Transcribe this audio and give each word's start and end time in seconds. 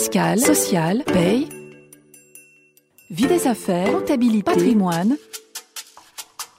fiscale, 0.00 0.40
sociale, 0.40 1.04
paye, 1.04 1.46
vie 3.10 3.26
des 3.26 3.46
affaires, 3.46 3.92
comptabilité, 3.92 4.42
patrimoine, 4.42 5.18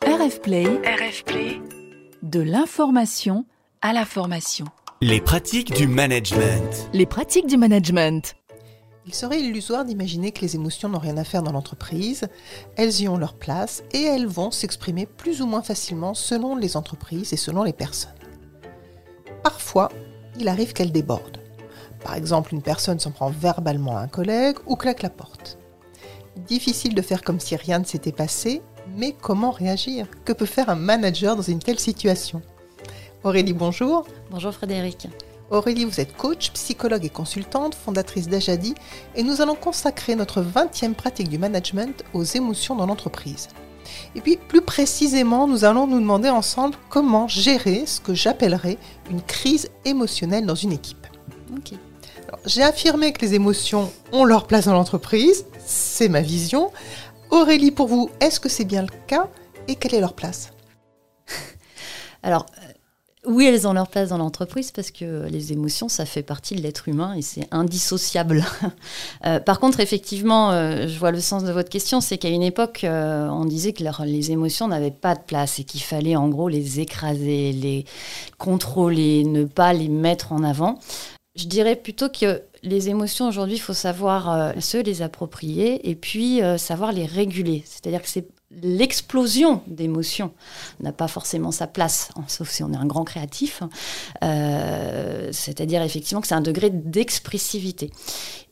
RF 0.06 0.42
Play, 0.42 0.66
RF 0.66 1.24
Play, 1.24 1.60
de 2.22 2.40
l'information 2.40 3.46
à 3.82 3.94
la 3.94 4.06
formation. 4.06 4.66
Les 5.02 5.22
pratiques 5.22 5.74
du 5.74 5.88
management. 5.88 6.88
Les 6.94 7.08
pratiques 7.08 7.48
du 7.48 7.58
management. 7.58 8.36
Il 9.08 9.16
serait 9.16 9.42
illusoire 9.42 9.86
d'imaginer 9.86 10.32
que 10.32 10.42
les 10.42 10.56
émotions 10.56 10.90
n'ont 10.90 11.00
rien 11.00 11.18
à 11.18 11.24
faire 11.24 11.42
dans 11.42 11.52
l'entreprise. 11.52 12.28
Elles 12.76 13.02
y 13.02 13.08
ont 13.08 13.18
leur 13.18 13.34
place 13.34 13.82
et 13.92 14.04
elles 14.04 14.28
vont 14.28 14.52
s'exprimer 14.52 15.08
plus 15.08 15.42
ou 15.42 15.48
moins 15.48 15.64
facilement 15.64 16.14
selon 16.14 16.56
les 16.56 16.78
entreprises 16.78 17.34
et 17.34 17.38
selon 17.38 17.64
les 17.64 17.74
personnes. 17.74 18.12
Parfois, 19.42 19.90
il 20.40 20.48
arrive 20.48 20.74
qu'elles 20.74 20.92
débordent. 20.92 21.41
Par 22.04 22.16
exemple, 22.16 22.54
une 22.54 22.62
personne 22.62 23.00
s'en 23.00 23.12
prend 23.12 23.30
verbalement 23.30 23.98
à 23.98 24.02
un 24.02 24.08
collègue 24.08 24.58
ou 24.66 24.76
claque 24.76 25.04
la 25.04 25.10
porte. 25.10 25.58
Difficile 26.48 26.96
de 26.96 27.02
faire 27.02 27.24
comme 27.24 27.40
si 27.40 27.56
rien 27.56 27.80
ne 27.80 27.86
s'était 27.86 28.12
passé, 28.12 28.62
mais 28.96 29.16
comment 29.22 29.52
réagir? 29.52 30.08
Que 30.26 30.34
peut 30.34 30.46
faire 30.46 30.70
un 30.70 30.76
manager 30.76 31.36
dans 31.36 31.42
une 31.42 31.60
telle 31.60 31.80
situation? 31.80 32.42
Aurélie, 33.24 33.54
bonjour. 33.54 34.08
Bonjour 34.32 34.54
Frédéric. 34.54 35.08
Aurélie, 35.52 35.86
vous 35.86 36.00
êtes 36.00 36.16
coach, 36.16 36.52
psychologue 36.52 37.04
et 37.06 37.10
consultante, 37.10 37.76
fondatrice 37.76 38.30
d'Ajadi, 38.30 38.74
et 39.16 39.24
nous 39.24 39.42
allons 39.42 39.56
consacrer 39.56 40.16
notre 40.16 40.42
20e 40.42 40.94
pratique 40.94 41.30
du 41.30 41.38
management 41.38 42.04
aux 42.14 42.24
émotions 42.24 42.76
dans 42.76 42.86
l'entreprise. 42.86 43.50
Et 44.16 44.22
puis, 44.22 44.38
plus 44.38 44.62
précisément, 44.62 45.48
nous 45.48 45.66
allons 45.66 45.88
nous 45.88 46.00
demander 46.00 46.30
ensemble 46.30 46.78
comment 46.90 47.28
gérer 47.28 47.86
ce 47.86 48.00
que 48.00 48.14
j'appellerais 48.14 48.78
une 49.10 49.22
crise 49.22 49.70
émotionnelle 49.84 50.46
dans 50.46 50.56
une 50.56 50.72
équipe. 50.72 51.06
J'ai 52.46 52.64
affirmé 52.64 53.14
que 53.14 53.22
les 53.22 53.34
émotions 53.34 53.92
ont 54.12 54.26
leur 54.26 54.48
place 54.48 54.66
dans 54.66 54.74
l'entreprise, 54.74 55.46
c'est 55.66 56.10
ma 56.10 56.22
vision. 56.22 56.72
Aurélie, 57.30 57.72
pour 57.72 57.88
vous, 57.88 58.10
est-ce 58.20 58.40
que 58.40 58.50
c'est 58.50 58.66
bien 58.66 58.82
le 58.82 58.90
cas 59.08 59.30
et 59.68 59.76
quelle 59.76 59.96
est 59.96 60.02
leur 60.02 60.14
place? 60.14 60.52
Alors, 62.24 62.46
oui, 63.28 63.46
elles 63.46 63.68
ont 63.68 63.74
leur 63.74 63.88
place 63.88 64.10
dans 64.10 64.18
l'entreprise 64.18 64.72
parce 64.72 64.90
que 64.90 65.28
les 65.30 65.54
émotions, 65.54 65.88
ça 65.88 66.06
fait 66.06 66.24
partie 66.24 66.56
de 66.56 66.62
l'être 66.62 66.88
humain 66.88 67.14
et 67.14 67.22
c'est 67.22 67.48
indissociable. 67.52 68.44
Euh, 69.26 69.40
par 69.40 69.60
contre, 69.60 69.80
effectivement, 69.80 70.52
euh, 70.52 70.88
je 70.88 70.98
vois 70.98 71.12
le 71.12 71.20
sens 71.20 71.44
de 71.44 71.52
votre 71.52 71.70
question, 71.70 72.02
c'est 72.02 72.18
qu'à 72.18 72.30
une 72.30 72.42
époque, 72.42 72.84
euh, 72.84 73.28
on 73.28 73.46
disait 73.46 73.72
que 73.72 73.84
les 74.04 74.32
émotions 74.32 74.68
n'avaient 74.68 74.90
pas 74.90 75.14
de 75.14 75.22
place 75.22 75.60
et 75.60 75.64
qu'il 75.64 75.82
fallait 75.82 76.16
en 76.16 76.28
gros 76.28 76.50
les 76.50 76.80
écraser, 76.80 77.52
les 77.52 77.86
contrôler, 78.40 79.24
ne 79.24 79.44
pas 79.44 79.74
les 79.74 79.90
mettre 79.90 80.32
en 80.32 80.44
avant. 80.44 80.80
Je 81.36 81.46
dirais 81.46 81.76
plutôt 81.76 82.10
que 82.10 82.44
les 82.64 82.90
émotions 82.90 83.28
aujourd'hui, 83.28 83.56
il 83.56 83.62
faut 83.62 83.74
savoir 83.74 84.54
se 84.62 84.78
les 84.78 85.02
approprier 85.02 85.90
et 85.90 85.96
puis 85.96 86.42
savoir 86.58 86.92
les 86.92 87.06
réguler. 87.06 87.64
C'est-à-dire 87.66 88.02
que 88.02 88.10
c'est 88.10 88.28
l'explosion 88.62 89.62
d'émotions 89.68 90.32
n'a 90.80 90.92
pas 90.92 91.08
forcément 91.08 91.52
sa 91.52 91.68
place, 91.68 92.10
hein, 92.16 92.24
sauf 92.28 92.50
si 92.50 92.64
on 92.64 92.74
est 92.74 92.78
un 92.78 92.86
grand 92.86 93.04
créatif. 93.04 93.64
Euh, 94.24 95.30
c'est-à-dire 95.32 95.82
effectivement 95.82 96.22
que 96.22 96.28
c'est 96.28 96.36
un 96.36 96.42
degré 96.42 96.70
d'expressivité. 96.70 97.92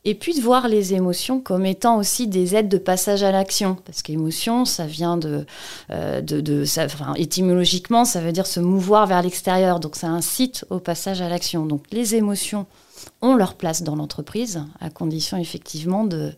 Et 0.04 0.14
puis 0.14 0.34
de 0.34 0.40
voir 0.40 0.68
les 0.68 0.94
émotions 0.94 1.40
comme 1.40 1.66
étant 1.66 1.98
aussi 1.98 2.26
des 2.26 2.56
aides 2.56 2.68
de 2.68 2.78
passage 2.78 3.22
à 3.22 3.30
l'action, 3.30 3.76
parce 3.84 4.00
qu'émotion, 4.00 4.64
ça 4.64 4.86
vient 4.86 5.18
de, 5.18 5.44
euh, 5.90 6.64
ça, 6.64 6.86
étymologiquement, 7.16 8.06
ça 8.06 8.20
veut 8.20 8.32
dire 8.32 8.46
se 8.46 8.60
mouvoir 8.60 9.06
vers 9.06 9.22
l'extérieur, 9.22 9.78
donc 9.78 9.96
ça 9.96 10.08
incite 10.08 10.64
au 10.70 10.78
passage 10.78 11.20
à 11.20 11.28
l'action. 11.28 11.66
Donc 11.66 11.84
les 11.92 12.14
émotions 12.14 12.66
ont 13.20 13.34
leur 13.34 13.54
place 13.54 13.82
dans 13.82 13.96
l'entreprise, 13.96 14.64
à 14.80 14.88
condition 14.88 15.36
effectivement 15.36 16.04
de, 16.04 16.32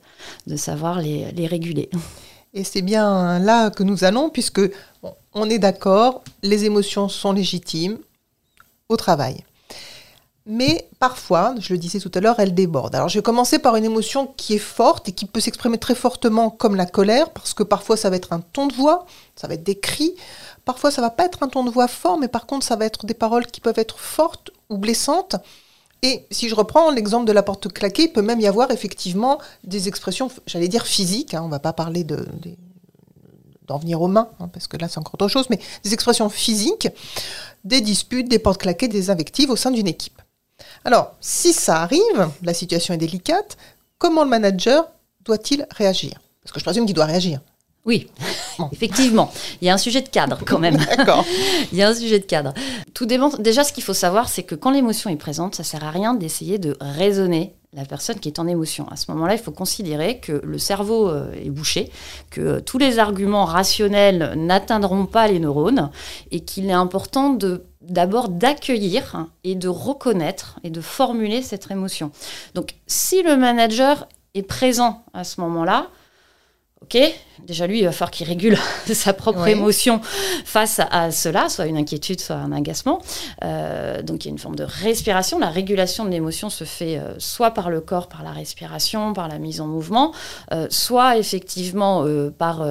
savoir 0.57 1.01
les 1.01 1.47
réguler. 1.47 1.89
Et 2.55 2.64
c'est 2.64 2.83
bien 2.83 3.39
là 3.39 3.70
que 3.70 3.83
nous 3.83 4.05
allons, 4.05 4.28
puisque 4.28 4.61
on 5.33 5.48
est 5.48 5.58
d'accord, 5.58 6.22
les 6.43 6.65
émotions 6.65 7.09
sont 7.09 7.32
légitimes 7.32 7.99
au 8.88 8.97
travail. 8.97 9.44
Mais 10.44 10.88
parfois, 10.99 11.54
je 11.60 11.72
le 11.72 11.78
disais 11.78 12.00
tout 12.00 12.10
à 12.15 12.21
l'heure, 12.21 12.41
elles 12.41 12.54
débordent. 12.54 12.94
Alors 12.97 13.09
je 13.09 13.19
vais 13.19 13.22
commencer 13.22 13.60
par 13.60 13.77
une 13.77 13.84
émotion 13.84 14.27
qui 14.37 14.54
est 14.54 14.59
forte 14.59 15.09
et 15.09 15.12
qui 15.12 15.25
peut 15.25 15.41
s'exprimer 15.41 15.78
très 15.78 15.94
fortement 15.94 16.50
comme 16.50 16.75
la 16.75 16.84
colère, 16.84 17.31
parce 17.31 17.54
que 17.54 17.62
parfois 17.62 17.97
ça 17.97 18.10
va 18.10 18.16
être 18.16 18.32
un 18.32 18.41
ton 18.41 18.66
de 18.66 18.75
voix, 18.75 19.06
ça 19.37 19.47
va 19.47 19.54
être 19.54 19.62
des 19.62 19.78
cris, 19.78 20.15
parfois 20.65 20.91
ça 20.91 21.00
va 21.00 21.10
pas 21.10 21.25
être 21.25 21.44
un 21.44 21.48
ton 21.48 21.62
de 21.62 21.71
voix 21.71 21.87
fort, 21.87 22.19
mais 22.19 22.27
par 22.27 22.47
contre 22.47 22.66
ça 22.66 22.75
va 22.75 22.84
être 22.84 23.06
des 23.06 23.15
paroles 23.15 23.47
qui 23.47 23.60
peuvent 23.60 23.78
être 23.78 24.00
fortes 24.00 24.50
ou 24.69 24.78
blessantes. 24.78 25.37
Et 26.03 26.27
si 26.33 26.49
je 26.49 26.55
reprends 26.55 26.91
l'exemple 26.91 27.27
de 27.27 27.33
la 27.33 27.45
porte 27.45 27.73
claquée, 27.73 28.05
il 28.05 28.13
peut 28.13 28.23
même 28.23 28.41
y 28.41 28.49
avoir 28.49 28.73
effectivement 28.73 29.39
des 29.63 29.87
expressions, 29.87 30.31
j'allais 30.47 30.67
dire 30.67 30.85
physiques, 30.85 31.35
hein, 31.35 31.43
on 31.43 31.47
ne 31.47 31.53
va 31.53 31.61
pas 31.61 31.73
parler 31.73 32.03
de, 32.03 32.27
d'en 33.69 33.79
venir 33.79 34.03
aux 34.03 34.09
mains, 34.09 34.29
hein, 34.41 34.49
parce 34.49 34.67
que 34.67 34.77
là 34.77 34.89
c'est 34.89 34.99
encore 34.99 35.15
autre 35.15 35.29
chose, 35.29 35.47
mais 35.49 35.61
des 35.85 35.95
expressions 35.95 36.29
physiques, 36.29 36.89
des 37.65 37.81
disputes, 37.81 38.29
des 38.29 38.41
portes 38.41 38.61
claquées, 38.61 38.89
des 38.89 39.11
invectives 39.11 39.51
au 39.51 39.57
sein 39.57 39.71
d'une 39.71 39.87
équipe. 39.87 40.21
Alors, 40.85 41.15
si 41.21 41.53
ça 41.53 41.83
arrive, 41.83 42.31
la 42.43 42.55
situation 42.55 42.95
est 42.95 42.99
délicate, 42.99 43.57
comment 43.99 44.25
le 44.25 44.31
manager 44.31 44.89
doit-il 45.25 45.67
réagir? 45.71 46.21
Parce 46.43 46.53
que 46.53 46.59
je 46.59 46.65
présume 46.65 46.87
qu'il 46.87 46.95
doit 46.97 47.05
réagir. 47.05 47.41
Oui, 47.84 48.09
effectivement. 48.73 49.33
Il 49.61 49.67
y 49.67 49.71
a 49.71 49.75
un 49.75 49.79
sujet 49.79 50.03
de 50.03 50.09
cadre 50.09 50.39
quand 50.47 50.59
même. 50.59 50.77
D'accord. 50.97 51.25
Il 51.73 51.79
y 51.79 51.83
a 51.83 51.89
un 51.89 51.95
sujet 51.95 52.19
de 52.19 52.25
cadre. 52.25 52.53
Tout 52.95 53.07
dépend. 53.07 53.31
Déjà, 53.39 53.65
ce 53.65 53.73
qu'il 53.73 53.83
faut 53.83 53.95
savoir, 53.95 54.29
c'est 54.29 54.43
que 54.43 54.55
quand 54.55 54.71
l'émotion 54.71 55.11
est 55.11 55.17
présente, 55.17 55.55
ça 55.55 55.65
sert 55.65 55.85
à 55.85 55.91
rien 55.91 56.15
d'essayer 56.15 56.59
de 56.59 56.77
raisonner 56.81 57.55
la 57.75 57.85
personne 57.87 58.19
qui 58.19 58.29
est 58.29 58.39
en 58.39 58.47
émotion. 58.47 58.87
À 58.91 58.97
ce 58.97 59.11
moment-là, 59.13 59.35
il 59.35 59.41
faut 59.41 59.51
considérer 59.51 60.19
que 60.19 60.43
le 60.45 60.59
cerveau 60.59 61.09
euh, 61.09 61.33
est 61.33 61.49
bouché, 61.49 61.91
que 62.31 62.61
tous 62.61 62.77
les 62.77 62.99
arguments 62.99 63.47
rationnels 63.47 64.35
n'atteindront 64.37 65.07
pas 65.07 65.27
les 65.27 65.39
neurones 65.39 65.91
et 66.31 66.41
qu'il 66.41 66.67
est 66.69 66.73
important 66.73 67.31
de 67.31 67.65
d'abord 67.81 68.29
d'accueillir 68.29 69.27
et 69.43 69.55
de 69.55 69.69
reconnaître 69.69 70.59
et 70.63 70.71
de 70.71 70.81
formuler 70.81 71.43
cette 71.43 71.71
émotion. 71.71 72.13
Donc 72.55 72.75
si 72.87 73.23
le 73.23 73.37
manager 73.37 74.07
est 74.34 74.43
présent 74.43 75.05
à 75.15 75.25
ce 75.25 75.41
moment-là, 75.41 75.89
Ok, 76.82 76.98
déjà 77.47 77.69
lui, 77.69 77.78
il 77.78 77.84
va 77.84 77.93
falloir 77.93 78.10
qu'il 78.10 78.26
régule 78.26 78.59
sa 78.93 79.12
propre 79.12 79.47
émotion 79.47 80.00
face 80.44 80.81
à, 80.91 81.12
cela, 81.12 81.48
soit 81.48 81.66
une 81.66 81.76
inquiétude, 81.76 82.20
soit 82.20 82.37
un 82.37 82.50
agacement. 82.50 83.00
Euh, 83.44 84.03
donc 84.03 84.25
il 84.25 84.28
y 84.28 84.31
a 84.31 84.32
une 84.32 84.38
forme 84.38 84.56
de 84.56 84.65
respiration. 84.65 85.38
La 85.38 85.48
régulation 85.48 86.04
de 86.04 86.10
l'émotion 86.10 86.50
se 86.50 86.65
fait 86.65 86.98
euh, 86.98 87.15
soit 87.19 87.53
par 87.53 87.71
le 87.71 87.81
corps, 87.81 88.09
par 88.09 88.25
la 88.25 88.32
respiration, 88.32 89.12
par 89.12 89.28
la 89.28 89.38
mise 89.38 89.60
en 89.60 89.69
mouvement, 89.69 90.12
euh, 90.53 90.66
soit 90.71 91.16
effectivement 91.19 92.04
par 92.37 92.66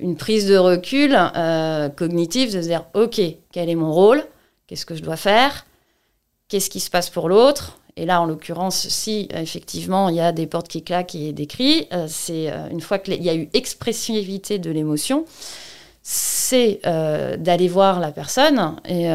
une 0.00 0.16
prise 0.16 0.46
de 0.46 0.56
recul 0.56 1.18
cognitive, 1.96 2.54
de 2.54 2.62
se 2.62 2.68
dire, 2.68 2.84
ok, 2.94 3.20
quel 3.52 3.68
est 3.68 3.74
mon 3.74 3.92
rôle? 3.92 4.24
Qu'est-ce 4.66 4.86
que 4.86 4.94
je 4.94 5.02
dois 5.02 5.16
faire? 5.16 5.66
Qu'est-ce 6.48 6.70
qui 6.70 6.80
se 6.80 6.90
passe 6.90 7.10
pour 7.10 7.28
l'autre? 7.28 7.78
Et 7.98 8.06
là, 8.06 8.22
en 8.22 8.26
l'occurrence, 8.26 8.88
si 8.88 9.26
effectivement 9.32 10.08
il 10.08 10.14
y 10.14 10.20
a 10.20 10.30
des 10.30 10.46
portes 10.46 10.68
qui 10.68 10.84
claquent 10.84 11.16
et 11.16 11.32
des 11.32 11.48
cris, 11.48 11.88
euh, 11.92 12.06
c'est 12.08 12.48
euh, 12.48 12.68
une 12.70 12.80
fois 12.80 13.00
qu'il 13.00 13.20
y 13.20 13.28
a 13.28 13.34
eu 13.34 13.50
expressivité 13.54 14.60
de 14.60 14.70
l'émotion, 14.70 15.24
c'est 16.02 16.80
euh, 16.86 17.36
d'aller 17.36 17.66
voir 17.66 17.98
la 17.98 18.12
personne 18.12 18.76
et, 18.84 19.08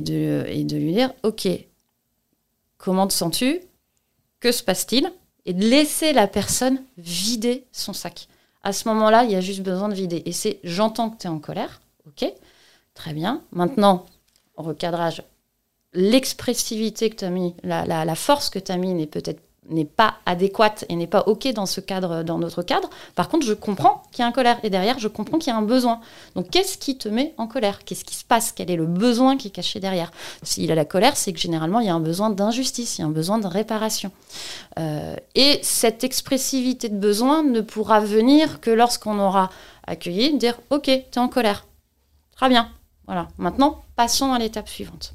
de, 0.00 0.46
et 0.48 0.64
de 0.64 0.76
lui 0.78 0.94
dire 0.94 1.12
Ok, 1.22 1.46
comment 2.78 3.06
te 3.06 3.12
sens-tu? 3.12 3.60
Que 4.40 4.50
se 4.50 4.62
passe-t-il? 4.62 5.12
Et 5.44 5.52
de 5.52 5.66
laisser 5.68 6.14
la 6.14 6.26
personne 6.26 6.82
vider 6.96 7.66
son 7.70 7.92
sac. 7.92 8.28
À 8.62 8.72
ce 8.72 8.88
moment-là, 8.88 9.24
il 9.24 9.30
y 9.30 9.36
a 9.36 9.42
juste 9.42 9.60
besoin 9.60 9.90
de 9.90 9.94
vider. 9.94 10.22
Et 10.24 10.32
c'est 10.32 10.58
J'entends 10.64 11.10
que 11.10 11.18
tu 11.18 11.26
es 11.26 11.30
en 11.30 11.38
colère. 11.38 11.82
Ok, 12.06 12.24
très 12.94 13.12
bien. 13.12 13.42
Maintenant, 13.52 14.06
recadrage 14.56 15.22
l'expressivité 15.94 17.10
que 17.10 17.16
tu 17.16 17.24
as 17.24 17.30
mis, 17.30 17.54
la, 17.62 18.14
force 18.14 18.50
que 18.50 18.58
tu 18.58 18.72
as 18.72 18.76
mis 18.76 18.94
n'est 18.94 19.06
peut-être 19.06 19.40
n'est 19.68 19.84
pas 19.84 20.16
adéquate 20.26 20.84
et 20.88 20.96
n'est 20.96 21.06
pas 21.06 21.22
OK 21.26 21.46
dans 21.52 21.66
ce 21.66 21.80
cadre, 21.80 22.24
dans 22.24 22.38
notre 22.38 22.62
cadre. 22.62 22.90
Par 23.14 23.28
contre, 23.28 23.46
je 23.46 23.52
comprends 23.52 24.02
qu'il 24.10 24.22
y 24.22 24.24
a 24.24 24.26
un 24.26 24.32
colère 24.32 24.58
et 24.64 24.70
derrière, 24.70 24.98
je 24.98 25.06
comprends 25.06 25.38
qu'il 25.38 25.52
y 25.52 25.54
a 25.54 25.58
un 25.58 25.62
besoin. 25.62 26.00
Donc, 26.34 26.50
qu'est-ce 26.50 26.76
qui 26.76 26.98
te 26.98 27.08
met 27.08 27.32
en 27.38 27.46
colère? 27.46 27.84
Qu'est-ce 27.84 28.04
qui 28.04 28.16
se 28.16 28.24
passe? 28.24 28.52
Quel 28.52 28.70
est 28.70 28.76
le 28.76 28.86
besoin 28.86 29.36
qui 29.36 29.48
est 29.48 29.52
caché 29.52 29.78
derrière? 29.78 30.10
S'il 30.42 30.72
a 30.72 30.74
la 30.74 30.84
colère, 30.84 31.16
c'est 31.16 31.32
que 31.32 31.38
généralement, 31.38 31.78
il 31.78 31.86
y 31.86 31.90
a 31.90 31.94
un 31.94 32.00
besoin 32.00 32.30
d'injustice, 32.30 32.98
il 32.98 33.02
y 33.02 33.04
a 33.04 33.06
un 33.06 33.10
besoin 33.10 33.38
de 33.38 33.46
réparation. 33.46 34.10
Euh, 34.78 35.14
et 35.36 35.60
cette 35.62 36.02
expressivité 36.02 36.88
de 36.88 36.98
besoin 36.98 37.44
ne 37.44 37.60
pourra 37.60 38.00
venir 38.00 38.60
que 38.60 38.70
lorsqu'on 38.70 39.18
aura 39.20 39.50
accueilli, 39.86 40.36
dire 40.38 40.58
OK, 40.70 40.86
tu 40.86 40.90
es 40.92 41.18
en 41.18 41.28
colère. 41.28 41.66
Très 42.36 42.48
bien. 42.48 42.68
Voilà. 43.06 43.28
Maintenant, 43.38 43.82
passons 43.94 44.32
à 44.32 44.38
l'étape 44.40 44.68
suivante. 44.68 45.14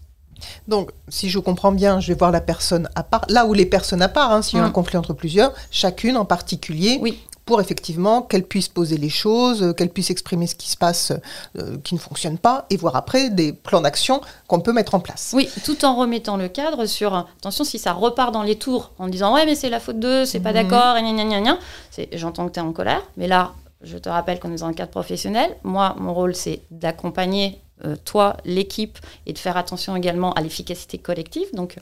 Donc, 0.67 0.91
si 1.07 1.29
je 1.29 1.39
comprends 1.39 1.71
bien, 1.71 1.99
je 1.99 2.07
vais 2.09 2.17
voir 2.17 2.31
la 2.31 2.41
personne 2.41 2.89
à 2.95 3.03
part, 3.03 3.25
là 3.29 3.45
où 3.45 3.53
les 3.53 3.65
personnes 3.65 4.01
à 4.01 4.09
part, 4.09 4.31
hein, 4.31 4.41
s'il 4.41 4.59
y 4.59 4.61
a 4.61 4.65
un 4.65 4.69
mm. 4.69 4.73
conflit 4.73 4.97
entre 4.97 5.13
plusieurs, 5.13 5.53
chacune 5.71 6.17
en 6.17 6.25
particulier 6.25 6.99
oui. 7.01 7.19
pour 7.45 7.61
effectivement 7.61 8.21
qu'elle 8.21 8.43
puisse 8.43 8.67
poser 8.67 8.97
les 8.97 9.09
choses, 9.09 9.63
euh, 9.63 9.73
qu'elle 9.73 9.89
puisse 9.89 10.09
exprimer 10.09 10.47
ce 10.47 10.55
qui 10.55 10.69
se 10.69 10.77
passe 10.77 11.13
euh, 11.57 11.77
qui 11.83 11.95
ne 11.95 11.99
fonctionne 11.99 12.37
pas, 12.37 12.65
et 12.69 12.77
voir 12.77 12.95
après 12.95 13.29
des 13.29 13.53
plans 13.53 13.81
d'action 13.81 14.21
qu'on 14.47 14.59
peut 14.59 14.73
mettre 14.73 14.95
en 14.95 14.99
place. 14.99 15.31
Oui, 15.33 15.49
tout 15.63 15.85
en 15.85 15.95
remettant 15.95 16.37
le 16.37 16.47
cadre 16.47 16.85
sur 16.85 17.15
attention 17.15 17.63
si 17.63 17.79
ça 17.79 17.93
repart 17.93 18.33
dans 18.33 18.43
les 18.43 18.57
tours 18.57 18.91
en 18.99 19.07
disant 19.07 19.33
ouais 19.33 19.45
mais 19.45 19.55
c'est 19.55 19.69
la 19.69 19.79
faute 19.79 19.99
d'eux, 19.99 20.25
c'est 20.25 20.39
pas 20.39 20.49
Mhm. 20.51 20.55
d'accord, 20.55 20.95
gna 20.97 21.11
gna 21.13 21.23
gna 21.25 21.41
gna. 21.41 21.57
C'est 21.91 22.09
j'entends 22.13 22.47
que 22.47 22.53
tu 22.53 22.59
es 22.59 22.63
en 22.63 22.73
colère, 22.73 23.01
mais 23.17 23.27
là 23.27 23.53
je 23.81 23.97
te 23.97 24.09
rappelle 24.09 24.39
qu'on 24.39 24.51
est 24.51 24.59
dans 24.59 24.65
un 24.65 24.73
cadre 24.73 24.91
professionnel. 24.91 25.55
Moi 25.63 25.95
mon 25.99 26.13
rôle 26.13 26.35
c'est 26.35 26.61
d'accompagner 26.71 27.61
toi 28.05 28.37
l'équipe 28.45 28.97
et 29.25 29.33
de 29.33 29.37
faire 29.37 29.57
attention 29.57 29.95
également 29.95 30.33
à 30.33 30.41
l'efficacité 30.41 30.97
collective. 30.97 31.47
Donc 31.53 31.77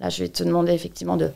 là 0.00 0.08
je 0.10 0.22
vais 0.22 0.28
te 0.28 0.42
demander 0.42 0.72
effectivement 0.72 1.16
de 1.16 1.30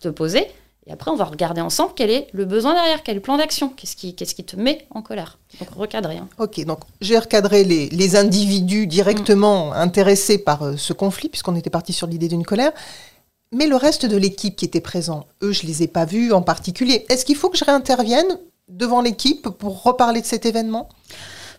te 0.00 0.08
poser. 0.08 0.46
Et 0.88 0.92
après, 0.92 1.10
on 1.10 1.16
va 1.16 1.24
regarder 1.24 1.60
ensemble 1.60 1.94
quel 1.96 2.10
est 2.10 2.28
le 2.32 2.44
besoin 2.44 2.72
derrière, 2.72 3.02
quel 3.02 3.14
est 3.14 3.16
le 3.16 3.20
plan 3.20 3.36
d'action, 3.36 3.70
qu'est-ce 3.70 3.96
qui, 3.96 4.14
qu'est-ce 4.14 4.36
qui 4.36 4.44
te 4.44 4.54
met 4.54 4.86
en 4.90 5.02
colère. 5.02 5.36
Donc 5.58 5.70
recadrer. 5.70 6.18
hein. 6.18 6.28
Ok, 6.38 6.64
donc 6.64 6.78
j'ai 7.00 7.18
recadré 7.18 7.64
les, 7.64 7.88
les 7.88 8.14
individus 8.14 8.86
directement 8.86 9.72
intéressés 9.72 10.38
par 10.38 10.62
euh, 10.62 10.76
ce 10.76 10.92
conflit, 10.92 11.28
puisqu'on 11.28 11.56
était 11.56 11.70
parti 11.70 11.92
sur 11.92 12.06
l'idée 12.06 12.28
d'une 12.28 12.44
colère. 12.44 12.70
Mais 13.50 13.66
le 13.66 13.74
reste 13.74 14.06
de 14.06 14.16
l'équipe 14.16 14.54
qui 14.54 14.64
était 14.64 14.80
présent, 14.80 15.26
eux, 15.42 15.50
je 15.50 15.66
les 15.66 15.82
ai 15.82 15.88
pas 15.88 16.04
vus 16.04 16.32
en 16.32 16.42
particulier. 16.42 17.04
Est-ce 17.08 17.24
qu'il 17.24 17.36
faut 17.36 17.50
que 17.50 17.58
je 17.58 17.64
réintervienne 17.64 18.38
devant 18.68 19.00
l'équipe 19.02 19.48
pour 19.48 19.82
reparler 19.82 20.20
de 20.20 20.26
cet 20.26 20.46
événement? 20.46 20.88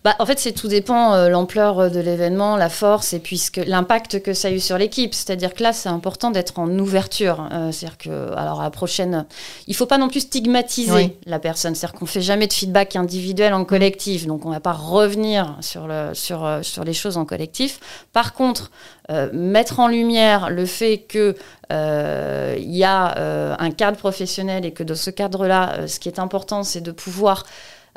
Bah, 0.07 0.15
en 0.19 0.25
fait, 0.25 0.39
c'est 0.39 0.53
tout 0.53 0.69
dépend 0.69 1.15
euh, 1.15 1.27
l'ampleur 1.27 1.79
euh, 1.79 1.89
de 1.89 1.99
l'événement, 1.99 2.55
la 2.55 2.69
force 2.69 3.11
et 3.11 3.19
puis 3.19 3.37
ce 3.37 3.51
que- 3.51 3.59
l'impact 3.59 4.23
que 4.23 4.33
ça 4.33 4.47
a 4.47 4.51
eu 4.51 4.61
sur 4.61 4.77
l'équipe. 4.77 5.13
C'est-à-dire 5.13 5.53
que 5.53 5.61
là, 5.61 5.73
c'est 5.73 5.89
important 5.89 6.31
d'être 6.31 6.59
en 6.59 6.69
ouverture. 6.79 7.49
Euh, 7.51 7.73
c'est-à-dire 7.73 7.97
que, 7.97 8.33
alors, 8.37 8.61
à 8.61 8.63
la 8.63 8.69
prochaine, 8.69 9.25
il 9.67 9.75
faut 9.75 9.85
pas 9.85 9.97
non 9.97 10.07
plus 10.07 10.21
stigmatiser 10.21 10.93
Oui. 10.93 11.17
la 11.25 11.39
personne. 11.39 11.75
C'est-à-dire 11.75 11.99
qu'on 11.99 12.05
fait 12.05 12.21
jamais 12.21 12.47
de 12.47 12.53
feedback 12.53 12.95
individuel 12.95 13.53
en 13.53 13.65
collectif. 13.65 14.27
Donc, 14.27 14.45
on 14.45 14.49
va 14.51 14.61
pas 14.61 14.71
revenir 14.71 15.57
sur, 15.59 15.87
le, 15.87 16.11
sur, 16.13 16.45
euh, 16.45 16.61
sur 16.61 16.85
les 16.85 16.93
choses 16.93 17.17
en 17.17 17.25
collectif. 17.25 17.81
Par 18.13 18.31
contre, 18.31 18.71
euh, 19.11 19.29
mettre 19.33 19.81
en 19.81 19.89
lumière 19.89 20.49
le 20.49 20.65
fait 20.65 20.99
que 20.99 21.35
euh, 21.73 22.55
il 22.57 22.73
y 22.77 22.85
a 22.85 23.17
euh, 23.17 23.55
un 23.59 23.71
cadre 23.71 23.97
professionnel 23.97 24.65
et 24.65 24.71
que 24.71 24.83
dans 24.83 24.95
ce 24.95 25.09
cadre-là, 25.09 25.73
euh, 25.79 25.87
ce 25.87 25.99
qui 25.99 26.07
est 26.07 26.17
important, 26.19 26.63
c'est 26.63 26.79
de 26.79 26.91
pouvoir 26.91 27.43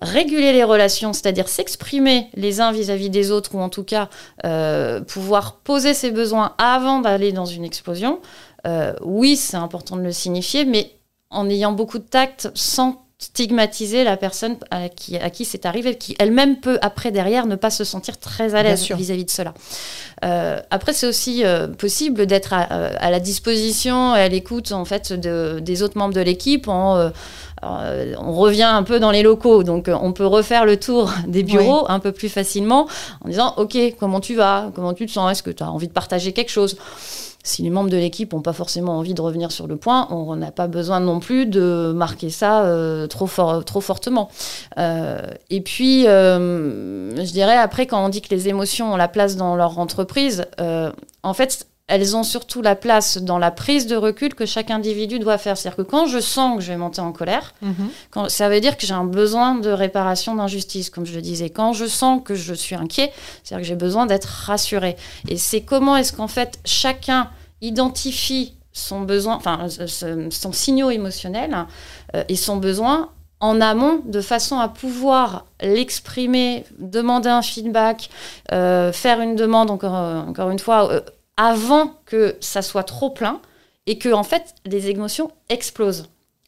réguler 0.01 0.53
les 0.53 0.65
relations, 0.65 1.13
c'est-à-dire 1.13 1.49
s'exprimer 1.49 2.29
les 2.35 2.61
uns 2.61 2.73
vis-à-vis 2.73 3.11
des 3.11 3.31
autres, 3.31 3.55
ou 3.55 3.61
en 3.61 3.69
tout 3.69 3.85
cas 3.85 4.09
euh, 4.45 5.01
pouvoir 5.01 5.57
poser 5.57 5.95
ses 5.95 6.11
besoins 6.11 6.55
avant 6.59 7.01
d'aller 7.01 7.33
dans 7.33 7.47
une 7.47 7.65
explosion. 7.65 8.21
Euh, 8.67 8.95
oui, 9.03 9.37
c'est 9.37 9.57
important 9.57 9.97
de 9.97 10.03
le 10.03 10.13
signifier, 10.13 10.65
mais 10.65 10.91
en 11.31 11.49
ayant 11.49 11.73
beaucoup 11.73 11.99
de 11.99 12.05
tact, 12.05 12.51
sans 12.55 13.07
stigmatiser 13.21 14.03
la 14.03 14.17
personne 14.17 14.57
à 14.71 14.89
qui, 14.89 15.17
à 15.19 15.29
qui 15.29 15.45
c'est 15.45 15.67
arrivé, 15.67 15.97
qui 15.97 16.17
elle-même 16.19 16.57
peut 16.57 16.79
après 16.81 17.11
derrière 17.11 17.47
ne 17.47 17.55
pas 17.55 17.71
se 17.71 17.85
sentir 17.85 18.19
très 18.19 18.55
à 18.55 18.63
l'aise 18.63 18.91
vis-à-vis 18.91 19.27
de 19.27 19.31
cela. 19.31 19.53
Euh, 20.25 20.59
après, 20.71 20.95
c'est 20.95 21.07
aussi 21.07 21.45
euh, 21.45 21.67
possible 21.67 22.25
d'être 22.27 22.55
à, 22.55 22.73
euh, 22.73 22.95
à 22.99 23.11
la 23.11 23.21
disposition 23.21 24.17
et 24.17 24.21
à 24.21 24.29
l'écoute 24.29 24.73
en 24.73 24.87
fait 24.87 25.13
de, 25.13 25.61
des 25.61 25.83
autres 25.83 25.99
membres 25.99 26.15
de 26.15 26.21
l'équipe. 26.21 26.67
En, 26.69 26.97
euh, 26.97 27.11
euh, 27.63 28.15
on 28.19 28.33
revient 28.33 28.63
un 28.63 28.83
peu 28.83 29.01
dans 29.01 29.11
les 29.11 29.23
locaux, 29.23 29.65
donc 29.65 29.89
euh, 29.89 29.97
on 30.01 30.13
peut 30.13 30.27
refaire 30.27 30.65
le 30.65 30.79
tour 30.79 31.13
des 31.27 31.43
bureaux 31.43 31.85
un 31.91 32.01
peu 32.01 32.13
plus 32.13 32.31
facilement 32.31 32.89
en 33.23 33.29
disant 33.29 33.53
Ok, 33.59 33.77
comment 33.99 34.21
tu 34.21 34.35
vas? 34.35 34.71
Comment 34.75 34.95
tu 34.95 35.05
te 35.05 35.13
sens? 35.13 35.31
Est-ce 35.31 35.43
que 35.43 35.51
tu 35.51 35.63
as 35.63 35.71
envie 35.71 35.89
de 35.89 35.93
partager 35.93 36.33
quelque 36.33 36.51
chose? 36.51 36.77
Si 37.43 37.63
les 37.63 37.71
membres 37.71 37.91
de 37.91 37.97
l'équipe 37.97 38.33
n'ont 38.33 38.43
pas 38.43 38.53
forcément 38.53 38.99
envie 38.99 39.15
de 39.15 39.21
revenir 39.21 39.51
sur 39.51 39.67
le 39.67 39.77
point, 39.77 40.09
on 40.11 40.37
n'a 40.37 40.51
pas 40.51 40.67
besoin 40.67 41.01
non 41.01 41.21
plus 41.21 41.47
de 41.47 41.93
marquer 41.95 42.31
ça 42.31 42.65
euh, 42.65 43.07
trop, 43.07 43.29
trop 43.63 43.81
fortement. 43.81 44.29
Euh, 44.79 45.23
et 45.49 45.61
puis, 45.61 46.07
euh, 46.07 47.17
je 47.17 47.33
dirais, 47.33 47.57
après, 47.57 47.87
quand 47.87 48.05
on 48.05 48.09
dit 48.09 48.21
que 48.21 48.35
les 48.35 48.49
émotions 48.49 48.93
ont 48.93 48.97
la 48.97 49.09
place 49.09 49.37
dans 49.37 49.57
leur 49.57 49.79
entreprise, 49.79 50.47
en 51.23 51.35
fait, 51.35 51.67
elles 51.91 52.17
ont 52.17 52.23
surtout 52.23 52.63
la 52.63 52.77
place 52.77 53.19
dans 53.19 53.39
la 53.39 53.51
prise 53.51 53.87
de 53.87 53.97
recul 53.97 54.35
que 54.35 54.47
chaque 54.47 54.71
individu 54.71 55.19
doit 55.19 55.39
faire. 55.39 55.59
C'est-à-dire 55.59 55.85
que 55.85 55.91
quand 55.91 56.07
je 56.07 56.21
sens 56.21 56.57
que 56.57 56.63
je 56.63 56.71
vais 56.71 56.79
monter 56.79 57.01
en 57.01 57.13
colère, 57.13 57.53
quand, 58.11 58.31
ça 58.31 58.49
veut 58.49 58.61
dire 58.61 58.77
que 58.77 58.87
j'ai 58.87 58.95
un 58.95 59.05
besoin 59.05 59.57
de 59.57 59.71
réparation 59.71 60.37
d'injustice, 60.37 60.89
comme 60.89 61.05
je 61.05 61.15
le 61.15 61.21
disais. 61.21 61.51
Quand 61.51 61.73
je 61.73 61.87
sens 61.87 62.23
que 62.25 62.37
je 62.37 62.55
suis 62.55 62.77
inquiet, 62.77 63.13
c'est-à-dire 63.43 63.63
que 63.63 63.69
j'ai 63.69 63.77
besoin 63.77 64.07
d'être 64.07 64.27
rassuré. 64.27 64.97
Et 65.29 65.37
c'est 65.37 65.63
comment 65.63 65.97
est-ce 65.97 66.13
qu'en 66.13 66.29
fait 66.29 66.61
chacun 66.65 67.29
identifie 67.61 68.55
son 68.73 69.01
besoin, 69.01 69.35
enfin 69.35 69.67
euh, 69.81 70.29
son 70.31 70.53
signaux 70.53 70.91
émotionnel 70.91 71.67
euh, 72.15 72.23
et 72.29 72.37
son 72.37 72.57
besoin 72.57 73.11
en 73.41 73.61
amont 73.61 74.03
de 74.05 74.21
façon 74.21 74.59
à 74.59 74.69
pouvoir 74.69 75.47
l'exprimer, 75.63 76.65
demander 76.79 77.31
un 77.31 77.43
feedback, 77.43 78.11
euh, 78.53 78.93
faire 78.93 79.21
une 79.21 79.35
demande 79.35 79.71
encore, 79.71 79.95
encore 80.29 80.51
une 80.51 80.59
fois 80.59 80.93
euh, 80.93 81.01
avant 81.41 81.95
que 82.05 82.37
ça 82.41 82.61
soit 82.61 82.85
trop 82.85 83.09
plein 83.09 83.41
et 83.87 83.97
que 83.97 84.13
en 84.13 84.25
fait 84.25 84.55
les 84.67 84.91
émotions 84.91 85.33
explosent. 85.49 86.05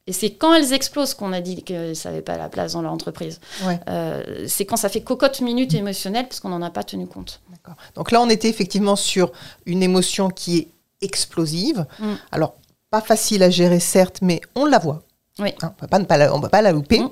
Et 0.06 0.12
c'est 0.12 0.32
quand 0.34 0.52
elles 0.52 0.74
explosent 0.74 1.14
qu'on 1.14 1.32
a 1.32 1.40
dit 1.40 1.62
que 1.62 1.94
ça 1.94 2.10
n'avait 2.10 2.20
pas 2.20 2.36
la 2.36 2.50
place 2.50 2.74
dans 2.74 2.82
leur 2.82 2.92
entreprise. 2.92 3.40
Ouais. 3.64 3.80
Euh, 3.88 4.44
c'est 4.48 4.66
quand 4.66 4.76
ça 4.76 4.90
fait 4.90 5.00
cocotte 5.00 5.40
minute 5.40 5.72
émotionnelle 5.72 6.26
parce 6.28 6.40
qu'on 6.40 6.50
n'en 6.50 6.60
a 6.60 6.70
pas 6.70 6.84
tenu 6.84 7.06
compte. 7.06 7.40
D'accord. 7.50 7.74
Donc 7.94 8.10
là, 8.10 8.20
on 8.20 8.28
était 8.28 8.48
effectivement 8.48 8.96
sur 8.96 9.32
une 9.64 9.82
émotion 9.82 10.28
qui 10.28 10.58
est 10.58 10.68
explosive. 11.00 11.86
Mm. 11.98 12.14
Alors, 12.32 12.54
pas 12.90 13.00
facile 13.00 13.42
à 13.44 13.50
gérer, 13.50 13.80
certes, 13.80 14.18
mais 14.20 14.40
on 14.56 14.66
la 14.66 14.78
voit. 14.78 15.02
Oui. 15.38 15.54
Hein, 15.62 15.72
on 15.80 15.98
ne 15.98 16.40
peut 16.42 16.48
pas 16.48 16.62
la 16.62 16.72
louper. 16.72 16.98
Mm. 16.98 17.10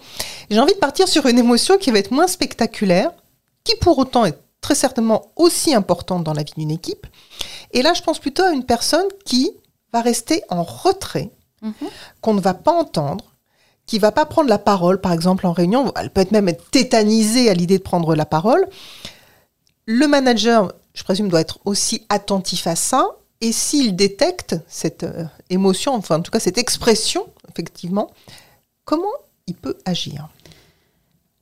J'ai 0.51 0.59
envie 0.59 0.75
de 0.75 0.79
partir 0.79 1.09
sur 1.09 1.27
une 1.27 1.39
émotion 1.39 1.79
qui 1.79 1.93
va 1.93 2.01
être 2.01 2.11
moins 2.11 2.27
spectaculaire, 2.27 3.13
qui 3.65 3.77
pour 3.77 3.99
autant 3.99 4.27
est 4.27 4.37
très 4.61 4.75
certainement 4.75 5.31
aussi 5.37 5.75
importante 5.75 6.25
dans 6.25 6.35
la 6.35 6.43
vie 6.43 6.53
d'une 6.57 6.71
équipe. 6.71 7.07
Et 7.73 7.83
là, 7.83 7.95
je 7.95 8.03
pense 8.03 8.19
plutôt 8.19 8.43
à 8.43 8.51
une 8.53 8.65
personne 8.65 9.07
qui 9.25 9.51
va 9.93 10.01
rester 10.01 10.43
en 10.49 10.63
retrait, 10.63 11.31
Mhm. 11.63 11.73
qu'on 12.21 12.35
ne 12.35 12.41
va 12.41 12.55
pas 12.55 12.73
entendre, 12.73 13.25
qui 13.87 13.99
va 13.99 14.13
pas 14.13 14.25
prendre 14.25 14.49
la 14.49 14.59
parole, 14.59 15.01
par 15.01 15.13
exemple 15.13 15.47
en 15.47 15.53
réunion. 15.53 15.93
Elle 15.97 16.11
peut 16.11 16.21
être 16.23 16.31
même 16.33 16.49
être 16.49 16.71
tétanisée 16.71 17.51
à 17.51 17.55
l'idée 17.55 17.79
de 17.79 17.83
prendre 17.83 18.15
la 18.15 18.25
parole. 18.25 18.67
Le 19.87 20.07
manager, 20.07 20.73
je 20.95 21.03
présume, 21.05 21.29
doit 21.29 21.41
être 21.41 21.59
aussi 21.65 22.07
attentif 22.09 22.67
à 22.67 22.77
ça. 22.77 23.09
Et 23.41 23.53
s'il 23.53 23.97
détecte 23.97 24.55
cette 24.69 25.03
euh, 25.05 25.25
émotion, 25.49 25.95
enfin 25.95 26.17
en 26.19 26.21
tout 26.23 26.31
cas 26.31 26.41
cette 26.41 26.59
expression, 26.59 27.27
effectivement, 27.51 28.11
comment 28.85 29.09
il 29.47 29.55
peut 29.55 29.77
agir? 29.87 30.29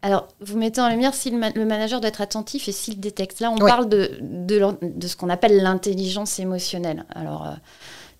Alors, 0.00 0.28
vous 0.40 0.56
mettez 0.56 0.80
en 0.80 0.88
lumière 0.88 1.12
si 1.14 1.30
le, 1.30 1.38
ma- 1.38 1.50
le 1.50 1.64
manager 1.64 2.00
doit 2.00 2.08
être 2.08 2.20
attentif 2.20 2.68
et 2.68 2.72
s'il 2.72 3.00
détecte. 3.00 3.40
Là, 3.40 3.50
on 3.50 3.56
parle 3.56 3.88
de, 3.88 4.12
de, 4.20 5.06
ce 5.08 5.16
qu'on 5.16 5.28
appelle 5.28 5.60
l'intelligence 5.60 6.38
émotionnelle. 6.38 7.04
Alors, 7.14 7.46
euh, 7.48 7.54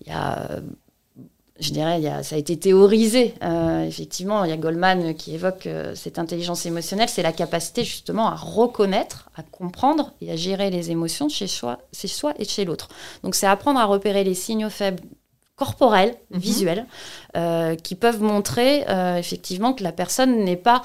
il 0.05 0.09
y 0.09 0.11
a, 0.11 0.51
euh, 0.51 0.59
je 1.61 1.71
dirais, 1.71 1.99
il 1.99 2.03
y 2.03 2.09
a, 2.09 2.21
ça 2.21 2.35
a 2.35 2.37
été 2.37 2.57
théorisé. 2.59 3.33
Euh, 3.43 3.85
effectivement, 3.85 4.43
il 4.43 4.49
y 4.49 4.53
a 4.53 4.57
Goldman 4.57 5.13
qui 5.13 5.33
évoque 5.35 5.69
cette 5.95 6.19
intelligence 6.19 6.65
émotionnelle. 6.65 7.07
C'est 7.07 7.23
la 7.23 7.31
capacité 7.31 7.85
justement 7.85 8.27
à 8.27 8.35
reconnaître, 8.35 9.29
à 9.37 9.43
comprendre 9.43 10.11
et 10.19 10.31
à 10.31 10.35
gérer 10.35 10.71
les 10.71 10.91
émotions 10.91 11.29
chez 11.29 11.47
soi, 11.47 11.79
chez 11.93 12.09
soi 12.09 12.33
et 12.39 12.43
chez 12.45 12.65
l'autre. 12.65 12.89
Donc, 13.23 13.35
c'est 13.35 13.47
apprendre 13.47 13.79
à 13.79 13.85
repérer 13.85 14.25
les 14.25 14.35
signaux 14.35 14.69
faibles 14.69 15.03
corporels, 15.55 16.15
Mhm. 16.31 16.39
visuels, 16.39 16.85
qui 17.83 17.95
peuvent 17.95 18.21
montrer 18.21 18.85
effectivement 19.17 19.73
que 19.73 19.83
la 19.83 19.91
personne 19.91 20.45
n'est 20.45 20.55
pas 20.55 20.81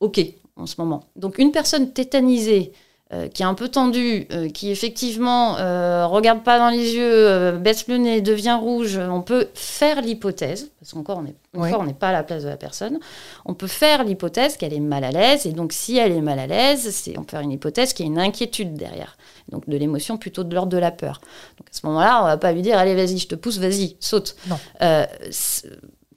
OK 0.00 0.20
en 0.56 0.66
ce 0.66 0.74
moment. 0.78 1.04
Donc 1.16 1.38
une 1.38 1.52
personne 1.52 1.92
tétanisée, 1.92 2.72
euh, 3.12 3.28
qui 3.28 3.42
est 3.42 3.46
un 3.46 3.54
peu 3.54 3.68
tendue, 3.68 4.26
euh, 4.32 4.50
qui 4.50 4.70
effectivement 4.70 5.56
euh, 5.56 6.06
regarde 6.06 6.42
pas 6.42 6.58
dans 6.58 6.68
les 6.68 6.94
yeux, 6.94 7.28
euh, 7.28 7.52
baisse 7.52 7.88
le 7.88 7.96
nez, 7.96 8.20
devient 8.20 8.58
rouge, 8.60 8.98
on 8.98 9.22
peut 9.22 9.48
faire 9.54 10.02
l'hypothèse, 10.02 10.70
parce 10.78 10.92
qu'encore 10.92 11.22
on 11.54 11.84
n'est 11.84 11.94
pas 11.94 12.08
à 12.08 12.12
la 12.12 12.22
place 12.22 12.42
de 12.42 12.48
la 12.48 12.58
personne, 12.58 12.98
on 13.46 13.54
peut 13.54 13.66
faire 13.66 14.04
l'hypothèse 14.04 14.58
qu'elle 14.58 14.74
est 14.74 14.80
mal 14.80 15.04
à 15.04 15.10
l'aise, 15.10 15.46
et 15.46 15.52
donc 15.52 15.72
si 15.72 15.96
elle 15.96 16.12
est 16.12 16.20
mal 16.20 16.38
à 16.38 16.46
l'aise, 16.46 16.90
c'est, 16.90 17.18
on 17.18 17.22
peut 17.22 17.30
faire 17.30 17.40
une 17.40 17.52
hypothèse 17.52 17.94
qu'il 17.94 18.04
y 18.04 18.08
a 18.10 18.12
une 18.12 18.18
inquiétude 18.18 18.74
derrière, 18.74 19.16
donc 19.50 19.66
de 19.66 19.76
l'émotion 19.78 20.18
plutôt 20.18 20.44
de 20.44 20.54
l'ordre 20.54 20.72
de 20.72 20.76
la 20.78 20.90
peur. 20.90 21.22
Donc 21.56 21.68
à 21.70 21.72
ce 21.72 21.86
moment-là, 21.86 22.20
on 22.20 22.26
va 22.26 22.36
pas 22.36 22.52
lui 22.52 22.60
dire 22.60 22.76
allez 22.76 22.94
vas-y, 22.94 23.16
je 23.16 23.28
te 23.28 23.36
pousse, 23.36 23.56
vas-y, 23.58 23.96
saute. 24.00 24.36
Non. 24.48 24.58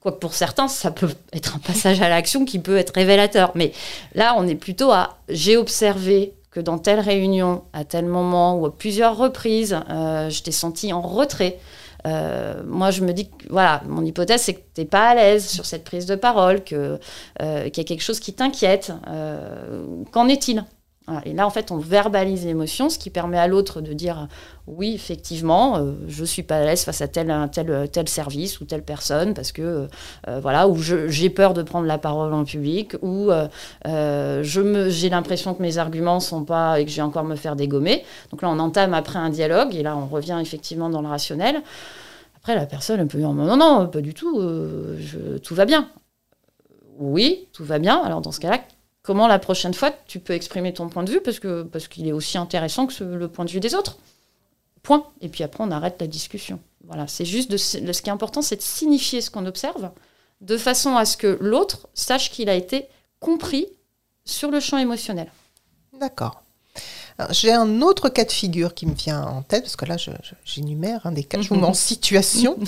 Quoique 0.02 0.18
pour 0.18 0.34
certains, 0.34 0.66
ça 0.66 0.90
peut 0.90 1.10
être 1.32 1.56
un 1.56 1.60
passage 1.60 2.02
à 2.02 2.08
l'action 2.08 2.44
qui 2.44 2.58
peut 2.58 2.76
être 2.76 2.92
révélateur. 2.92 3.52
Mais 3.54 3.72
là, 4.14 4.34
on 4.36 4.48
est 4.48 4.56
plutôt 4.56 4.90
à 4.90 5.18
j'ai 5.28 5.56
observé 5.56 6.34
que 6.50 6.58
dans 6.58 6.78
telle 6.78 6.98
réunion, 6.98 7.62
à 7.72 7.84
tel 7.84 8.06
moment 8.06 8.58
ou 8.58 8.66
à 8.66 8.76
plusieurs 8.76 9.16
reprises, 9.16 9.78
euh, 9.90 10.28
je 10.28 10.42
t'ai 10.42 10.50
senti 10.50 10.92
en 10.92 11.00
retrait. 11.00 11.58
Euh, 12.04 12.62
moi, 12.66 12.90
je 12.90 13.02
me 13.02 13.12
dis 13.12 13.28
que, 13.28 13.48
voilà, 13.48 13.80
mon 13.88 14.04
hypothèse, 14.04 14.42
c'est 14.42 14.54
que 14.54 14.62
tu 14.74 14.80
n'es 14.80 14.86
pas 14.86 15.10
à 15.10 15.14
l'aise 15.14 15.48
sur 15.48 15.64
cette 15.64 15.84
prise 15.84 16.04
de 16.06 16.16
parole, 16.16 16.62
euh, 16.72 16.98
qu'il 17.38 17.76
y 17.78 17.80
a 17.80 17.84
quelque 17.84 18.02
chose 18.02 18.18
qui 18.18 18.34
t'inquiète. 18.34 18.92
Qu'en 20.10 20.28
est-il? 20.28 20.64
Et 21.24 21.32
là, 21.32 21.46
en 21.46 21.50
fait, 21.50 21.72
on 21.72 21.78
verbalise 21.78 22.46
l'émotion, 22.46 22.88
ce 22.88 22.96
qui 22.96 23.10
permet 23.10 23.38
à 23.38 23.48
l'autre 23.48 23.80
de 23.80 23.92
dire 23.92 24.28
oui, 24.68 24.94
effectivement, 24.94 25.76
euh, 25.76 25.92
je 26.06 26.24
suis 26.24 26.44
pas 26.44 26.58
à 26.58 26.64
l'aise 26.64 26.84
face 26.84 27.00
à 27.00 27.08
tel, 27.08 27.34
tel, 27.52 27.88
tel 27.90 28.08
service 28.08 28.60
ou 28.60 28.64
telle 28.64 28.84
personne 28.84 29.34
parce 29.34 29.50
que 29.50 29.88
euh, 30.28 30.40
voilà, 30.40 30.68
ou 30.68 30.78
j'ai 30.78 31.30
peur 31.30 31.54
de 31.54 31.62
prendre 31.62 31.86
la 31.86 31.98
parole 31.98 32.32
en 32.32 32.44
public, 32.44 32.94
ou 33.02 33.30
euh, 33.32 34.42
j'ai 34.42 35.10
l'impression 35.10 35.54
que 35.54 35.62
mes 35.62 35.78
arguments 35.78 36.20
sont 36.20 36.44
pas 36.44 36.78
et 36.78 36.84
que 36.84 36.90
je 36.90 36.96
vais 36.96 37.02
encore 37.02 37.24
me 37.24 37.36
faire 37.36 37.56
dégommer. 37.56 38.04
Donc 38.30 38.42
là, 38.42 38.48
on 38.50 38.58
entame 38.60 38.94
après 38.94 39.18
un 39.18 39.30
dialogue 39.30 39.74
et 39.74 39.82
là, 39.82 39.96
on 39.96 40.06
revient 40.06 40.38
effectivement 40.40 40.88
dans 40.88 41.02
le 41.02 41.08
rationnel. 41.08 41.62
Après, 42.36 42.54
la 42.54 42.66
personne 42.66 43.06
peut 43.08 43.18
dire 43.18 43.32
non, 43.32 43.56
non, 43.56 43.88
pas 43.88 44.00
du 44.00 44.14
tout, 44.14 44.40
je, 44.40 45.38
tout 45.38 45.54
va 45.56 45.64
bien. 45.64 45.88
Oui, 46.98 47.48
tout 47.52 47.64
va 47.64 47.80
bien. 47.80 48.00
Alors 48.02 48.20
dans 48.20 48.32
ce 48.32 48.38
cas-là, 48.38 48.60
comment 49.02 49.26
la 49.26 49.38
prochaine 49.38 49.74
fois 49.74 49.92
tu 50.06 50.20
peux 50.20 50.32
exprimer 50.32 50.72
ton 50.72 50.88
point 50.88 51.02
de 51.02 51.10
vue 51.10 51.20
parce 51.20 51.38
que 51.38 51.62
parce 51.62 51.88
qu'il 51.88 52.06
est 52.06 52.12
aussi 52.12 52.38
intéressant 52.38 52.86
que 52.86 53.04
le 53.04 53.28
point 53.28 53.44
de 53.44 53.50
vue 53.50 53.60
des 53.60 53.74
autres. 53.74 53.98
Point. 54.82 55.06
Et 55.20 55.28
puis 55.28 55.44
après, 55.44 55.62
on 55.62 55.70
arrête 55.70 56.00
la 56.00 56.08
discussion. 56.08 56.58
Voilà, 56.84 57.06
c'est 57.06 57.24
juste 57.24 57.50
de, 57.50 57.56
ce 57.56 57.78
qui 57.78 58.08
est 58.08 58.12
important, 58.12 58.42
c'est 58.42 58.56
de 58.56 58.62
signifier 58.62 59.20
ce 59.20 59.30
qu'on 59.30 59.46
observe 59.46 59.92
de 60.40 60.56
façon 60.56 60.96
à 60.96 61.04
ce 61.04 61.16
que 61.16 61.38
l'autre 61.40 61.88
sache 61.94 62.30
qu'il 62.30 62.48
a 62.48 62.54
été 62.54 62.88
compris 63.20 63.68
sur 64.24 64.50
le 64.50 64.58
champ 64.58 64.78
émotionnel. 64.78 65.30
D'accord. 65.98 66.41
J'ai 67.30 67.52
un 67.52 67.80
autre 67.82 68.08
cas 68.08 68.24
de 68.24 68.32
figure 68.32 68.74
qui 68.74 68.86
me 68.86 68.94
vient 68.94 69.22
en 69.22 69.42
tête, 69.42 69.62
parce 69.62 69.76
que 69.76 69.84
là, 69.84 69.96
j'énumère 70.44 71.00
hein, 71.04 71.12
des 71.12 71.24
cas, 71.24 71.40
je 71.40 71.48
vous 71.48 71.56
mets 71.56 71.66
en 71.66 71.74
situation. 71.74 72.56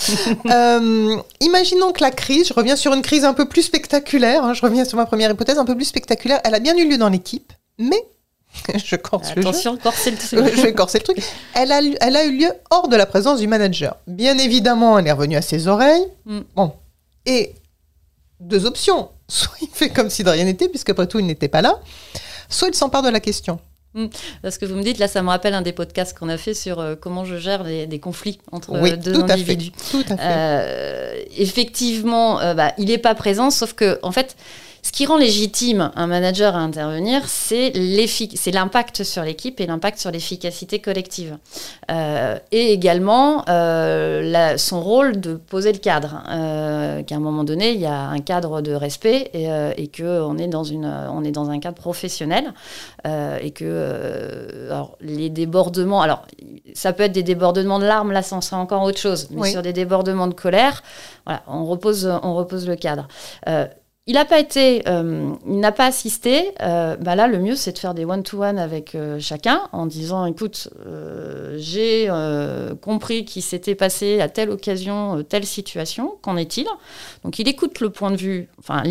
Euh, 0.50 1.16
imaginons 1.40 1.92
que 1.92 2.02
la 2.02 2.10
crise, 2.10 2.48
je 2.48 2.54
reviens 2.54 2.76
sur 2.76 2.92
une 2.92 3.02
crise 3.02 3.24
un 3.24 3.34
peu 3.34 3.48
plus 3.48 3.62
spectaculaire, 3.62 4.44
hein, 4.44 4.52
je 4.52 4.60
reviens 4.62 4.84
sur 4.84 4.96
ma 4.96 5.06
première 5.06 5.30
hypothèse, 5.30 5.58
un 5.58 5.64
peu 5.64 5.74
plus 5.74 5.86
spectaculaire, 5.86 6.40
elle 6.44 6.54
a 6.54 6.60
bien 6.60 6.76
eu 6.76 6.88
lieu 6.88 6.98
dans 6.98 7.08
l'équipe, 7.08 7.52
mais 7.78 8.02
je 8.84 8.96
corse 8.96 9.30
Attention, 9.30 9.72
le 9.72 9.76
jeu. 9.78 9.82
corser 9.82 10.10
le 10.10 10.16
truc. 10.16 10.54
je 10.56 10.62
vais 10.62 10.74
corser 10.74 10.98
le 10.98 11.04
truc. 11.04 11.22
Elle 11.54 11.72
a, 11.72 11.80
elle 12.00 12.16
a 12.16 12.24
eu 12.24 12.36
lieu 12.36 12.50
hors 12.70 12.88
de 12.88 12.96
la 12.96 13.06
présence 13.06 13.40
du 13.40 13.46
manager. 13.46 13.96
Bien 14.06 14.38
évidemment, 14.38 14.98
elle 14.98 15.06
est 15.06 15.12
revenue 15.12 15.36
à 15.36 15.42
ses 15.42 15.68
oreilles. 15.68 16.06
Mm. 16.26 16.40
Bon. 16.54 16.72
Et 17.26 17.54
deux 18.40 18.66
options. 18.66 19.10
Soit 19.28 19.56
il 19.62 19.68
fait 19.68 19.90
comme 19.90 20.10
si 20.10 20.22
de 20.22 20.30
rien 20.30 20.44
n'était, 20.44 20.68
puisqu'après 20.68 21.06
tout, 21.06 21.18
il 21.18 21.26
n'était 21.26 21.48
pas 21.48 21.62
là. 21.62 21.80
Soit 22.48 22.68
il 22.68 22.74
s'empare 22.74 23.02
de 23.02 23.08
la 23.08 23.20
question. 23.20 23.58
Mm. 23.94 24.06
Parce 24.42 24.58
que 24.58 24.66
vous 24.66 24.74
me 24.74 24.82
dites, 24.82 24.98
là, 24.98 25.08
ça 25.08 25.22
me 25.22 25.28
rappelle 25.28 25.54
un 25.54 25.62
des 25.62 25.72
podcasts 25.72 26.18
qu'on 26.18 26.28
a 26.28 26.36
fait 26.36 26.54
sur 26.54 26.80
euh, 26.80 26.94
comment 27.00 27.24
je 27.24 27.36
gère 27.36 27.64
des 27.64 28.00
conflits 28.00 28.38
entre 28.52 28.78
oui, 28.80 28.96
deux 28.96 29.12
tout 29.12 29.26
individus. 29.28 29.70
À 29.76 29.82
fait, 29.82 29.90
tout 29.90 30.12
à 30.12 30.16
fait. 30.16 30.22
Euh, 30.22 31.22
effectivement, 31.36 32.40
euh, 32.40 32.54
bah, 32.54 32.72
il 32.78 32.86
n'est 32.86 32.98
pas 32.98 33.14
présent, 33.14 33.50
sauf 33.50 33.72
que, 33.72 33.98
en 34.02 34.12
fait, 34.12 34.36
ce 34.84 34.92
qui 34.92 35.06
rend 35.06 35.16
légitime 35.16 35.90
un 35.96 36.06
manager 36.06 36.54
à 36.54 36.58
intervenir, 36.58 37.22
c'est 37.26 37.72
l'impact 38.52 39.02
sur 39.02 39.22
l'équipe 39.22 39.58
et 39.58 39.66
l'impact 39.66 39.98
sur 39.98 40.10
l'efficacité 40.10 40.78
collective. 40.78 41.38
Euh, 41.90 42.38
et 42.52 42.70
également 42.70 43.48
euh, 43.48 44.58
son 44.58 44.82
rôle 44.82 45.18
de 45.20 45.36
poser 45.36 45.72
le 45.72 45.78
cadre. 45.78 46.22
Euh, 46.28 47.02
qu'à 47.02 47.16
un 47.16 47.20
moment 47.20 47.44
donné, 47.44 47.72
il 47.72 47.80
y 47.80 47.86
a 47.86 47.98
un 47.98 48.18
cadre 48.18 48.60
de 48.60 48.74
respect 48.74 49.30
et, 49.32 49.46
et 49.78 49.88
qu'on 49.88 50.36
est, 50.36 50.48
dans 50.48 50.64
on 50.70 51.24
est 51.24 51.32
dans 51.32 51.48
un 51.48 51.60
cadre 51.60 51.76
professionnel. 51.76 52.52
et 53.06 53.52
que 53.52 54.66
alors, 54.70 54.98
les 55.00 55.30
débordements, 55.30 56.02
alors 56.02 56.26
ça 56.74 56.92
peut 56.92 57.04
être 57.04 57.12
des 57.12 57.22
débordements 57.22 57.78
de 57.78 57.86
larmes, 57.86 58.12
là, 58.12 58.20
ça 58.20 58.38
sera 58.42 58.58
encore 58.58 58.82
autre 58.82 58.98
chose. 58.98 59.28
Mais 59.30 59.50
sur 59.50 59.62
des 59.62 59.72
débordements 59.72 60.26
de 60.26 60.34
colère, 60.34 60.82
voilà, 61.24 61.42
on 61.46 61.64
repose, 61.64 62.06
on 62.22 62.34
repose 62.34 62.68
le 62.68 62.76
cadre 62.76 63.08
il 64.06 64.14
n'a 64.14 64.26
pas 64.26 64.38
été, 64.38 64.82
euh, 64.86 65.32
il 65.46 65.60
n'a 65.60 65.72
pas 65.72 65.86
assisté. 65.86 66.52
Euh, 66.60 66.94
bah 66.96 67.14
là, 67.14 67.26
le 67.26 67.38
mieux, 67.38 67.56
c'est 67.56 67.72
de 67.72 67.78
faire 67.78 67.94
des 67.94 68.04
one-to-one 68.04 68.58
avec 68.58 68.94
euh, 68.94 69.18
chacun 69.18 69.62
en 69.72 69.86
disant, 69.86 70.26
écoute, 70.26 70.68
j'ai 71.56 72.10
compris 72.82 73.24
qu'il 73.24 73.42
s'était 73.42 73.74
passé 73.74 74.20
à 74.20 74.28
telle 74.28 74.50
occasion, 74.50 75.22
telle 75.22 75.46
situation. 75.46 76.18
Qu'en 76.20 76.36
est-il? 76.36 76.66
Donc, 77.22 77.38
il 77.38 77.48
écoute 77.48 77.80
le 77.80 77.88
point 77.88 78.10
de 78.10 78.16
vue, 78.16 78.48
enfin, 78.58 78.82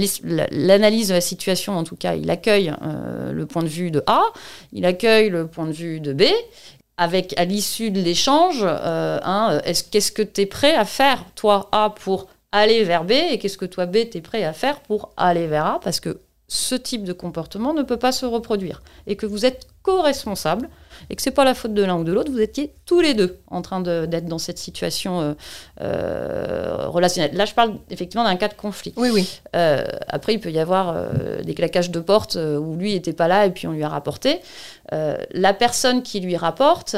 l'analyse 0.52 1.10
de 1.10 1.14
la 1.14 1.22
situation, 1.22 1.78
en 1.78 1.84
tout 1.84 1.96
cas, 1.96 2.16
il 2.16 2.32
accueille 2.32 2.74
le 3.32 3.46
point 3.46 3.62
de 3.62 3.68
vue 3.68 3.92
de 3.92 4.04
A, 4.08 4.24
il 4.72 4.86
accueille 4.86 5.30
le 5.30 5.46
point 5.46 5.68
de 5.68 5.74
vue 5.74 6.00
de 6.00 6.14
B. 6.14 6.24
Avec, 6.96 7.34
à 7.40 7.46
l'issue 7.46 7.90
de 7.90 8.00
l'échange, 8.00 8.64
qu'est-ce 9.92 10.12
que 10.12 10.22
tu 10.22 10.42
es 10.42 10.46
prêt 10.46 10.76
à 10.76 10.86
faire, 10.86 11.26
toi, 11.36 11.68
A, 11.72 11.90
pour 11.90 12.28
aller 12.54 12.84
vers 12.86 13.04
B 13.04 13.12
et 13.12 13.40
qu'est-ce 13.40 13.58
que 13.58 13.66
toi, 13.66 13.86
B, 13.86 13.98
tu 14.10 14.20
es 14.20 14.22
prêt 14.22 14.46
à 14.46 14.54
faire 14.54 14.80
pour 14.80 15.12
aller 15.18 15.48
vers 15.48 15.66
A 15.66 15.80
parce 15.82 16.00
que 16.00 16.22
ce 16.48 16.76
type 16.76 17.04
de 17.04 17.14
comportement 17.14 17.74
ne 17.74 17.82
peut 17.82 17.98
pas 17.98 18.12
se 18.12 18.26
reproduire 18.26 18.84
et 19.08 19.16
que 19.16 19.26
vous 19.26 19.46
êtes 19.46 19.68
co-responsable 19.82 20.70
et 21.10 21.16
que 21.16 21.22
c'est 21.22 21.32
pas 21.32 21.46
la 21.46 21.56
faute 21.56 21.74
de 21.74 21.84
l'un 21.84 21.98
ou 21.98 22.04
de 22.04 22.14
l'autre, 22.14 22.32
vous 22.32 22.40
étiez 22.40 22.74
tous 22.86 23.02
les 23.02 23.16
deux 23.16 23.40
en 23.48 23.64
train 23.64 23.82
d'être 23.82 24.28
dans 24.28 24.38
cette 24.38 24.60
situation 24.60 25.20
euh, 25.20 25.34
euh, 25.82 26.88
relationnelle. 26.88 27.36
Là, 27.36 27.46
je 27.46 27.54
parle 27.54 27.78
effectivement 27.90 28.24
d'un 28.24 28.36
cas 28.36 28.50
de 28.50 28.54
conflit. 28.54 28.94
Oui, 28.98 29.10
oui. 29.12 29.42
Euh, 29.56 29.84
après, 30.08 30.36
il 30.36 30.40
peut 30.40 30.52
y 30.52 30.60
avoir 30.60 30.96
des 31.44 31.56
claquages 31.56 31.90
de 31.90 32.00
porte 32.00 32.36
où 32.36 32.76
lui 32.76 32.94
n'était 32.94 33.14
pas 33.14 33.28
là 33.28 33.48
et 33.48 33.50
puis 33.50 33.66
on 33.66 33.72
lui 33.72 33.84
a 33.84 33.90
rapporté. 33.90 34.40
la 34.92 35.54
personne 35.54 36.04
qui 36.04 36.20
lui 36.20 36.38
rapporte, 36.38 36.96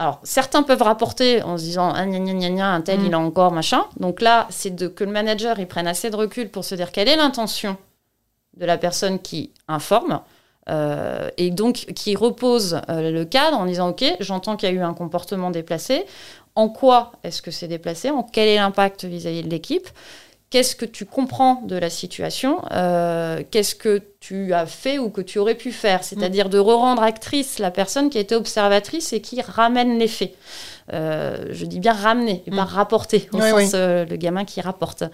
alors, 0.00 0.20
certains 0.22 0.62
peuvent 0.62 0.82
rapporter 0.82 1.42
en 1.42 1.58
se 1.58 1.64
disant 1.64 1.92
ah, 1.92 2.06
gna, 2.06 2.20
gna, 2.20 2.50
gna, 2.50 2.72
un 2.72 2.80
tel, 2.80 3.02
il 3.04 3.12
a 3.12 3.18
mm. 3.18 3.24
encore 3.24 3.50
machin. 3.50 3.84
Donc 3.98 4.20
là, 4.20 4.46
c'est 4.48 4.74
de, 4.74 4.86
que 4.86 5.02
le 5.02 5.10
manager 5.10 5.58
il 5.58 5.66
prenne 5.66 5.88
assez 5.88 6.08
de 6.08 6.16
recul 6.16 6.48
pour 6.48 6.64
se 6.64 6.76
dire 6.76 6.92
quelle 6.92 7.08
est 7.08 7.16
l'intention 7.16 7.76
de 8.56 8.64
la 8.64 8.78
personne 8.78 9.18
qui 9.18 9.50
informe. 9.66 10.20
Euh, 10.68 11.30
et 11.38 11.50
donc 11.50 11.86
qui 11.94 12.14
repose 12.14 12.82
euh, 12.90 13.10
le 13.10 13.24
cadre 13.24 13.56
en 13.56 13.64
disant 13.64 13.88
ok 13.88 14.04
j'entends 14.20 14.54
qu'il 14.54 14.68
y 14.68 14.72
a 14.72 14.74
eu 14.74 14.82
un 14.82 14.92
comportement 14.92 15.50
déplacé 15.50 16.04
en 16.54 16.68
quoi 16.68 17.12
est-ce 17.24 17.40
que 17.40 17.50
c'est 17.50 17.68
déplacé? 17.68 18.10
En 18.10 18.22
quel 18.22 18.48
est 18.48 18.56
l'impact 18.56 19.04
vis-à-vis 19.04 19.42
de 19.42 19.48
l'équipe? 19.48 19.88
Qu'est-ce 20.50 20.74
que 20.74 20.84
tu 20.84 21.04
comprends 21.04 21.62
de 21.66 21.76
la 21.76 21.90
situation, 21.90 22.62
euh, 22.72 23.42
qu'est-ce 23.50 23.74
que 23.74 24.02
tu 24.20 24.52
as 24.52 24.66
fait 24.66 24.98
ou 24.98 25.10
que 25.10 25.20
tu 25.20 25.38
aurais 25.38 25.54
pu 25.54 25.72
faire, 25.72 26.02
c'est-à-dire 26.04 26.48
de 26.48 26.58
re-rendre 26.58 27.02
actrice 27.02 27.58
la 27.58 27.70
personne 27.70 28.10
qui 28.10 28.18
a 28.18 28.20
été 28.20 28.34
observatrice 28.34 29.12
et 29.12 29.20
qui 29.20 29.40
ramène 29.40 29.98
les 29.98 30.08
faits. 30.08 30.34
Euh, 30.92 31.46
je 31.50 31.64
dis 31.66 31.80
bien 31.80 31.92
ramener 31.92 32.42
et 32.46 32.50
pas 32.50 32.64
mm. 32.64 32.68
rapporter, 32.68 33.28
au 33.32 33.40
sens 33.40 33.72
euh, 33.74 34.04
le 34.04 34.16
gamin 34.16 34.44
qui 34.44 34.60
rapporte. 34.60 35.04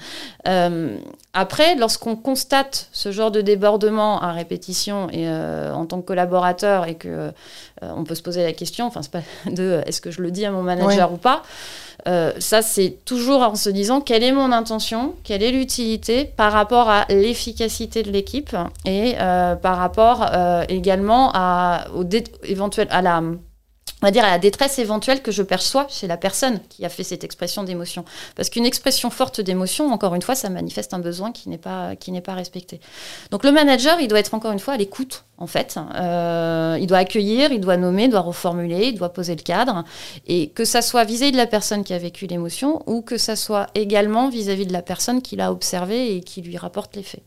après, 1.32 1.74
lorsqu'on 1.76 2.16
constate 2.16 2.88
ce 2.92 3.10
genre 3.12 3.30
de 3.30 3.40
débordement 3.40 4.20
à 4.20 4.32
répétition 4.32 5.08
et 5.10 5.28
en 5.28 5.86
tant 5.86 6.00
que 6.00 6.06
collaborateur 6.06 6.86
et 6.86 6.94
que 6.94 7.32
on 7.82 8.04
peut 8.04 8.14
se 8.14 8.22
poser 8.22 8.42
la 8.44 8.52
question, 8.52 8.86
enfin 8.86 9.02
c'est 9.02 9.10
pas 9.10 9.22
de 9.50 9.82
est-ce 9.86 10.00
que 10.00 10.10
je 10.10 10.22
le 10.22 10.30
dis 10.30 10.44
à 10.44 10.50
mon 10.50 10.62
manager 10.62 11.12
ou 11.12 11.16
pas. 11.16 11.42
Euh, 12.06 12.32
ça, 12.38 12.62
c'est 12.62 12.98
toujours 13.04 13.40
en 13.40 13.54
se 13.54 13.70
disant 13.70 14.00
quelle 14.00 14.22
est 14.22 14.32
mon 14.32 14.52
intention, 14.52 15.14
quelle 15.24 15.42
est 15.42 15.50
l'utilité 15.50 16.24
par 16.24 16.52
rapport 16.52 16.90
à 16.90 17.06
l'efficacité 17.08 18.02
de 18.02 18.10
l'équipe 18.10 18.54
et 18.84 19.14
euh, 19.20 19.54
par 19.56 19.78
rapport 19.78 20.26
euh, 20.32 20.64
également 20.68 21.30
à, 21.32 21.86
au 21.94 22.04
éventuel, 22.44 22.88
à 22.90 23.00
la 23.00 23.22
on 24.02 24.06
va 24.06 24.10
dire, 24.10 24.24
à 24.24 24.30
la 24.30 24.38
détresse 24.38 24.78
éventuelle 24.78 25.22
que 25.22 25.32
je 25.32 25.42
perçois 25.42 25.86
chez 25.88 26.06
la 26.06 26.16
personne 26.16 26.60
qui 26.68 26.84
a 26.84 26.88
fait 26.88 27.04
cette 27.04 27.24
expression 27.24 27.62
d'émotion. 27.62 28.04
Parce 28.36 28.50
qu'une 28.50 28.66
expression 28.66 29.08
forte 29.08 29.40
d'émotion, 29.40 29.92
encore 29.92 30.14
une 30.14 30.22
fois, 30.22 30.34
ça 30.34 30.50
manifeste 30.50 30.92
un 30.92 30.98
besoin 30.98 31.32
qui 31.32 31.48
n'est 31.48 31.58
pas, 31.58 31.92
pas 32.24 32.34
respecté. 32.34 32.80
Donc 33.30 33.44
le 33.44 33.52
manager, 33.52 34.00
il 34.00 34.08
doit 34.08 34.18
être 34.18 34.34
encore 34.34 34.52
une 34.52 34.58
fois 34.58 34.74
à 34.74 34.76
l'écoute, 34.76 35.24
en 35.38 35.46
fait. 35.46 35.78
Euh, 35.94 36.76
il 36.80 36.86
doit 36.86 36.98
accueillir, 36.98 37.52
il 37.52 37.60
doit 37.60 37.76
nommer, 37.76 38.04
il 38.04 38.10
doit 38.10 38.20
reformuler, 38.20 38.88
il 38.88 38.98
doit 38.98 39.12
poser 39.12 39.36
le 39.36 39.42
cadre. 39.42 39.84
Et 40.26 40.48
que 40.50 40.64
ça 40.64 40.82
soit 40.82 41.04
vis-à-vis 41.04 41.32
de 41.32 41.36
la 41.38 41.46
personne 41.46 41.82
qui 41.82 41.94
a 41.94 41.98
vécu 41.98 42.26
l'émotion 42.26 42.82
ou 42.86 43.00
que 43.00 43.16
ça 43.16 43.36
soit 43.36 43.68
également 43.74 44.28
vis-à-vis 44.28 44.66
de 44.66 44.72
la 44.72 44.82
personne 44.82 45.22
qui 45.22 45.36
l'a 45.36 45.50
observé 45.50 46.16
et 46.16 46.20
qui 46.20 46.42
lui 46.42 46.58
rapporte 46.58 46.94
les 46.96 47.02
faits. 47.02 47.22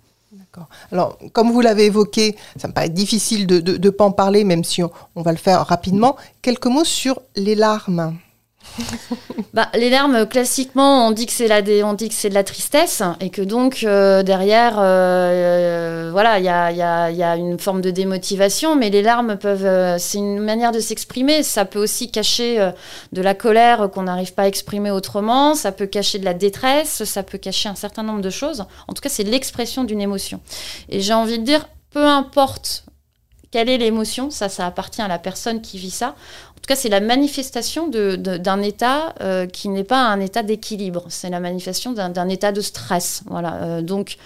Alors, 0.92 1.18
comme 1.34 1.52
vous 1.52 1.62
l'avez 1.62 1.86
évoqué, 1.86 2.36
ça 2.58 2.68
me 2.68 2.74
paraît 2.74 2.90
difficile 2.90 3.48
de 3.48 3.78
ne 3.78 3.90
pas 3.90 4.06
en 4.06 4.12
parler, 4.12 4.44
même 4.44 4.64
si 4.64 4.84
on, 4.84 4.92
va 5.16 5.32
le 5.32 5.38
faire 5.38 5.66
rapidement. 5.66 6.16
Quelques 6.42 6.68
mots 6.68 6.84
sur 6.84 7.22
les 7.36 7.56
larmes. 7.56 8.18
bah, 9.54 9.70
les 9.74 9.90
larmes, 9.90 10.26
classiquement, 10.28 11.08
on 11.08 11.12
dit 11.12 11.26
que 11.26 11.32
c'est 11.32 11.48
la, 11.48 11.62
on 11.86 11.94
dit 11.94 12.10
que 12.10 12.16
c'est 12.16 12.30
de 12.30 12.34
la 12.34 12.44
tristesse 12.44 13.02
et 13.20 13.30
que 13.30 13.42
donc 13.42 13.84
euh, 13.84 14.24
derrière, 14.24 14.78
euh, 14.80 14.84
euh, 14.84 16.10
voilà, 16.12 16.40
il 16.40 16.46
y 16.46 16.50
a, 16.50 16.72
y, 16.72 16.82
a, 16.82 17.12
y 17.12 17.24
a, 17.24 17.36
une 17.36 17.60
forme 17.60 17.82
de 17.82 17.92
démotivation, 17.92 18.76
mais 18.76 18.90
les 18.90 19.02
larmes 19.02 19.38
peuvent, 19.38 19.98
c'est 20.00 20.18
une 20.18 20.40
manière 20.40 20.72
de 20.72 20.80
s'exprimer. 20.80 21.44
Ça 21.44 21.66
peut 21.66 21.80
aussi 21.80 22.12
cacher 22.12 22.72
de 23.12 23.22
la 23.22 23.34
colère 23.34 23.90
qu'on 23.92 24.04
n'arrive 24.04 24.34
pas 24.34 24.44
à 24.44 24.48
exprimer 24.48 24.92
autrement. 24.92 25.56
Ça 25.56 25.72
peut 25.72 25.88
cacher 25.88 26.20
de 26.20 26.26
la 26.26 26.34
détresse. 26.34 27.04
Ça 27.04 27.24
peut 27.24 27.38
cacher 27.38 27.70
un 27.70 27.76
certain 27.76 28.04
nombre 28.04 28.22
de 28.22 28.30
choses. 28.30 28.66
En 28.88 28.94
tout 28.94 29.02
cas, 29.02 29.10
c'est 29.10 29.24
l'expression 29.24 29.84
d'une 29.84 30.02
émotion. 30.02 30.40
Et 30.90 31.02
j'ai 31.02 31.14
envie 31.14 31.40
de 31.40 31.44
dire, 31.44 31.68
peu 31.92 32.06
importe 32.06 32.86
quelle 33.52 33.70
est 33.70 33.78
l'émotion, 33.78 34.30
ça, 34.30 34.50
ça 34.50 34.66
appartient 34.66 35.02
à 35.02 35.08
la 35.08 35.20
personne 35.20 35.62
qui 35.62 35.78
vit 35.78 35.92
ça 35.92 36.16
tout 36.68 36.74
cas, 36.74 36.82
c'est 36.82 36.90
la 36.90 37.00
manifestation 37.00 37.88
d'un 37.88 38.62
état 38.62 39.16
euh, 39.22 39.46
qui 39.46 39.70
n'est 39.70 39.86
pas 39.86 40.02
un 40.02 40.20
état 40.20 40.44
d'équilibre. 40.44 41.06
C'est 41.08 41.30
la 41.30 41.40
manifestation 41.40 41.94
d'un 41.94 42.28
état 42.28 42.52
de 42.52 42.60
stress. 42.60 43.24
Voilà. 43.28 43.54
Euh, 43.64 43.82
donc, 43.82 44.18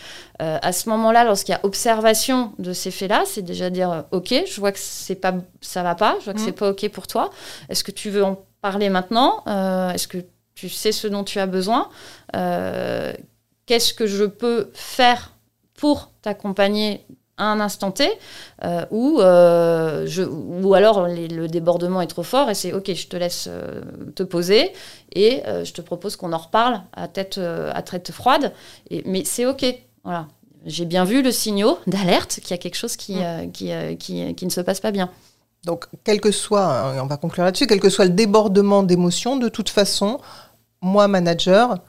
euh, 0.42 0.58
à 0.60 0.72
ce 0.72 0.90
moment-là, 0.90 1.24
lorsqu'il 1.24 1.52
y 1.52 1.56
a 1.56 1.60
observation 1.62 2.54
de 2.58 2.74
ces 2.74 2.90
faits-là, 2.90 3.26
c'est 3.28 3.44
déjà 3.44 3.70
dire 3.70 4.06
OK, 4.10 4.34
je 4.34 4.60
vois 4.60 4.72
que 4.72 4.80
c'est 4.82 5.14
pas, 5.14 5.36
ça 5.62 5.84
va 5.84 5.94
pas, 5.94 6.16
je 6.22 6.26
vois 6.26 6.34
que 6.34 6.40
c'est 6.40 6.50
mmh. 6.50 6.54
pas 6.54 6.70
OK 6.72 6.90
pour 6.90 7.06
toi. 7.06 7.30
Est-ce 7.70 7.84
que 7.84 7.92
tu 7.92 8.10
veux 8.10 8.24
en 8.24 8.44
parler 8.60 8.90
maintenant? 8.90 9.44
Est-ce 9.94 10.08
que 10.08 10.18
tu 10.56 10.68
sais 10.68 10.92
ce 10.92 11.08
dont 11.08 11.24
tu 11.24 11.38
as 11.38 11.46
besoin? 11.46 11.90
Qu'est-ce 12.34 13.94
que 13.94 14.08
je 14.08 14.26
peux 14.26 14.72
faire 14.74 15.36
pour 15.76 16.10
t'accompagner 16.24 17.06
un 17.38 17.60
instant 17.60 17.92
T, 17.92 18.10
euh, 18.64 18.86
ou, 18.92 19.20
euh, 19.20 20.06
je, 20.06 20.24
ou 20.24 20.74
alors 20.74 21.08
le 21.08 21.48
débordement 21.48 22.02
est 22.02 22.08
trop 22.08 22.24
fort 22.24 22.50
et 22.50 22.56
c'est 22.56 22.74
ok, 22.74 22.94
je 22.94 23.08
te 23.08 23.18
laisse 23.18 23.48
euh, 23.50 23.82
te 24.16 24.24
poser 24.24 24.72
et 25.14 25.42
je 25.46 25.72
te 25.74 25.82
propose 25.82 26.16
qu'on 26.16 26.34
en 26.34 26.38
reparle 26.38 26.82
à 26.94 27.08
tête, 27.08 27.38
à 27.38 27.82
tête 27.82 28.12
froide. 28.12 28.54
Et, 28.90 29.04
mais 29.06 29.24
c'est 29.26 29.46
ok, 29.46 29.66
voilà. 30.04 30.28
J'ai 30.66 30.86
bien 30.86 31.06
vu 31.06 31.24
le 31.24 31.32
signal 31.32 31.74
d'alerte 31.88 32.40
qu'il 32.42 32.52
y 32.52 32.54
a 32.54 32.58
quelque 32.58 32.76
chose 32.76 32.96
qui, 32.96 33.16
mm. 33.16 33.52
qui, 33.52 33.72
qui, 33.98 34.36
qui, 34.36 34.46
ne 34.46 34.52
se 34.52 34.62
passe 34.62 34.80
pas 34.80 34.92
bien. 34.92 35.10
Donc, 35.66 35.86
quel 36.04 36.22
que 36.22 36.32
soit, 36.32 36.94
on 37.02 37.08
va 37.08 37.18
conclure 37.18 37.44
là-dessus, 37.44 37.68
quel 37.68 37.80
que 37.80 37.90
soit 37.90 38.06
le 38.06 38.12
débordement 38.12 38.84
d'émotions, 38.84 39.38
de 39.38 39.50
toute 39.50 39.70
façon, 39.70 40.20
moi, 40.82 41.08
manager, 41.08 41.80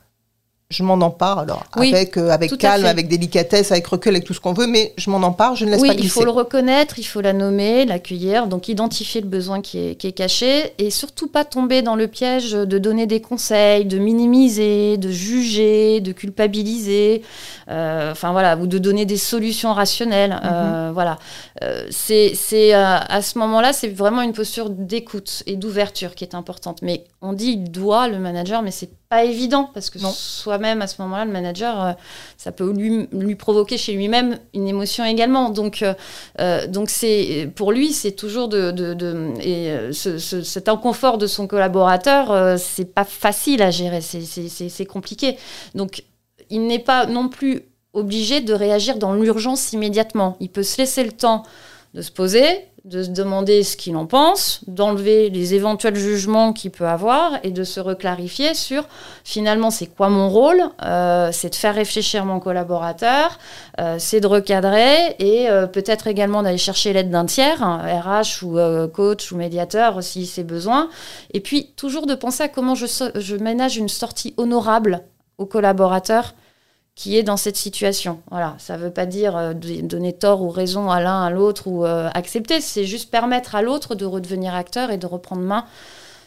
je 0.73 0.83
m'en 0.83 0.95
empare 0.95 1.39
alors 1.39 1.65
avec 1.73 2.17
euh, 2.17 2.31
avec 2.31 2.57
calme, 2.57 2.87
avec 2.87 3.07
délicatesse, 3.07 3.73
avec 3.73 3.87
recul, 3.87 4.15
avec 4.15 4.25
tout 4.25 4.33
ce 4.33 4.41
qu'on 4.41 4.55
veut, 4.55 4.67
mais 4.67 4.95
je 4.97 5.11
m'en 5.11 5.19
empare, 5.19 5.55
je 5.55 5.67
ne 5.67 5.71
laisse 5.71 5.83
pas 5.83 5.89
glisser. 5.89 6.07
il 6.07 6.11
faut 6.11 6.25
le 6.25 6.31
reconnaître, 6.31 6.99
il 6.99 7.05
faut 7.05 7.21
la 7.21 7.35
nommer, 7.35 7.85
l'accueillir, 7.85 8.47
donc 8.47 8.69
identifier 8.69 9.21
le 9.21 9.27
besoin 9.27 9.61
qui 9.61 9.79
est, 9.79 9.95
qui 9.97 10.07
est, 10.07 10.13
caché 10.13 10.73
et 10.79 10.91
surtout 10.91 11.27
pas 11.29 11.45
tomber 11.45 11.83
dans 11.83 11.95
le 11.95 12.09
piège 12.09 12.53
de 12.53 12.79
donner 12.79 13.07
des 13.07 13.21
conseils, 13.21 13.85
de 13.85 13.99
minimiser, 13.99 14.97
de 14.97 15.11
juger, 15.11 16.01
de 16.01 16.13
culpabiliser, 16.13 17.23
euh, 17.69 18.13
enfin 18.13 18.33
voilà, 18.33 18.57
ou 18.57 18.67
de 18.67 18.79
donner 18.79 19.05
des 19.05 19.17
solutions 19.19 19.75
rationnelles, 19.75 20.41
euh, 20.45 20.89
mhm. 20.89 20.95
voilà. 20.95 21.19
c'est 21.91 22.33
c'est 22.35 22.73
à 22.73 23.21
ce 23.21 23.39
moment-là, 23.39 23.73
c'est 23.73 23.89
vraiment 23.89 24.23
une 24.23 24.33
posture 24.33 24.71
d'écoute 24.71 25.43
et 25.47 25.57
d'ouverture 25.57 26.15
qui 26.15 26.25
est 26.25 26.35
importante. 26.35 26.81
Mais 26.83 27.05
on 27.21 27.35
dit 27.35 27.53
il 27.53 27.71
doit 27.71 28.09
le 28.09 28.19
manager, 28.19 28.63
mais 28.63 28.71
c'est 28.71 28.91
pas 29.13 29.25
évident 29.25 29.69
parce 29.75 29.91
que 29.91 29.99
soi-même 29.99 30.81
à 30.81 30.87
ce 30.87 31.03
moment-là, 31.03 31.27
le 31.27 31.33
manager, 31.33 31.85
euh, 31.85 31.93
ça 32.39 32.51
peut 32.51 32.73
lui, 32.73 33.09
lui 33.13 33.35
provoquer 33.35 33.77
chez 33.77 33.93
lui-même 33.93 34.39
une 34.55 34.67
émotion 34.67 35.05
également. 35.05 35.51
Donc, 35.51 35.83
euh, 35.83 35.93
euh, 36.41 36.67
donc 36.67 36.89
c'est 36.89 37.51
pour 37.55 37.73
lui, 37.73 37.93
c'est 37.93 38.13
toujours 38.13 38.49
de, 38.49 38.71
de, 38.71 38.95
de 38.95 39.35
et 39.43 39.93
ce, 39.93 40.17
cet 40.19 40.71
inconfort 40.71 41.19
de 41.19 41.27
son 41.27 41.47
collaborateur, 41.47 42.59
c'est 42.59 42.95
pas 42.95 43.05
facile 43.05 43.61
à 43.61 43.71
gérer, 43.71 44.01
c'est 44.01 44.87
compliqué. 44.87 45.37
Donc, 45.75 46.05
il 46.49 46.67
n'est 46.67 46.79
pas 46.79 47.05
non 47.05 47.29
plus 47.29 47.65
obligé 47.93 48.41
de 48.41 48.55
réagir 48.55 48.97
dans 48.97 49.13
l'urgence 49.13 49.75
immédiatement. 49.75 50.39
Il 50.41 50.49
peut 50.49 50.63
se 50.63 50.79
laisser 50.79 51.05
le 51.05 51.13
temps 51.13 51.43
de 51.93 52.01
se 52.01 52.11
poser, 52.11 52.65
de 52.85 53.05
se 53.05 53.11
demander 53.11 53.63
ce 53.63 53.77
qu'il 53.77 53.97
en 53.97 54.07
pense, 54.07 54.61
d'enlever 54.67 55.31
les 55.31 55.55
éventuels 55.55 55.95
jugements 55.95 56.53
qu'il 56.53 56.73
peut 56.73 56.87
avoir 56.87 57.39
et 57.45 57.53
de 57.53 57.63
se 57.63 57.79
reclarifier 57.79 58.55
sur 58.55 58.89
finalement 59.23 59.71
c'est 59.71 59.87
quoi 59.87 60.09
mon 60.09 60.29
rôle, 60.29 60.61
euh, 60.83 61.31
c'est 61.33 61.51
de 61.51 61.55
faire 61.55 61.77
réfléchir 61.77 62.25
mon 62.25 62.41
collaborateur, 62.41 63.39
euh, 63.81 63.97
c'est 64.01 64.21
de 64.21 64.27
recadrer 64.27 65.15
et 65.21 65.49
euh, 65.49 65.69
peut-être 65.69 66.09
également 66.09 66.43
d'aller 66.43 66.59
chercher 66.59 66.93
l'aide 66.93 67.11
d'un 67.11 67.27
tiers, 67.27 67.61
RH 67.61 68.43
ou 68.45 68.59
coach 68.89 69.31
ou 69.31 69.37
médiateur 69.37 70.03
si 70.03 70.27
c'est 70.27 70.43
besoin, 70.43 70.89
et 71.33 71.41
puis 71.41 71.71
toujours 71.77 72.07
de 72.07 72.17
penser 72.17 72.43
à 72.43 72.49
comment 72.49 72.75
je, 72.75 72.87
je 73.15 73.37
ménage 73.37 73.77
une 73.77 73.89
sortie 73.89 74.35
honorable 74.37 75.03
au 75.39 75.47
collaborateur 75.47 76.35
qui 76.95 77.17
est 77.17 77.23
dans 77.23 77.37
cette 77.37 77.57
situation. 77.57 78.21
Voilà, 78.31 78.55
ça 78.59 78.77
ne 78.77 78.83
veut 78.83 78.91
pas 78.91 79.07
dire 79.07 79.37
euh, 79.37 79.55
donner 79.55 80.13
tort 80.13 80.43
ou 80.43 80.51
raison 80.51 80.91
à 80.91 81.01
l'un, 81.01 81.23
à 81.23 81.31
l'autre 81.31 81.67
ou 81.67 81.85
euh, 81.85 82.11
accepter, 82.15 82.61
c'est 82.61 82.85
juste 82.85 83.11
permettre 83.11 83.55
à 83.55 83.63
l'autre 83.63 83.95
de 83.95 84.05
redevenir 84.05 84.55
acteur 84.55 84.91
et 84.91 84.99
de 84.99 85.07
reprendre 85.07 85.43
main 85.43 85.65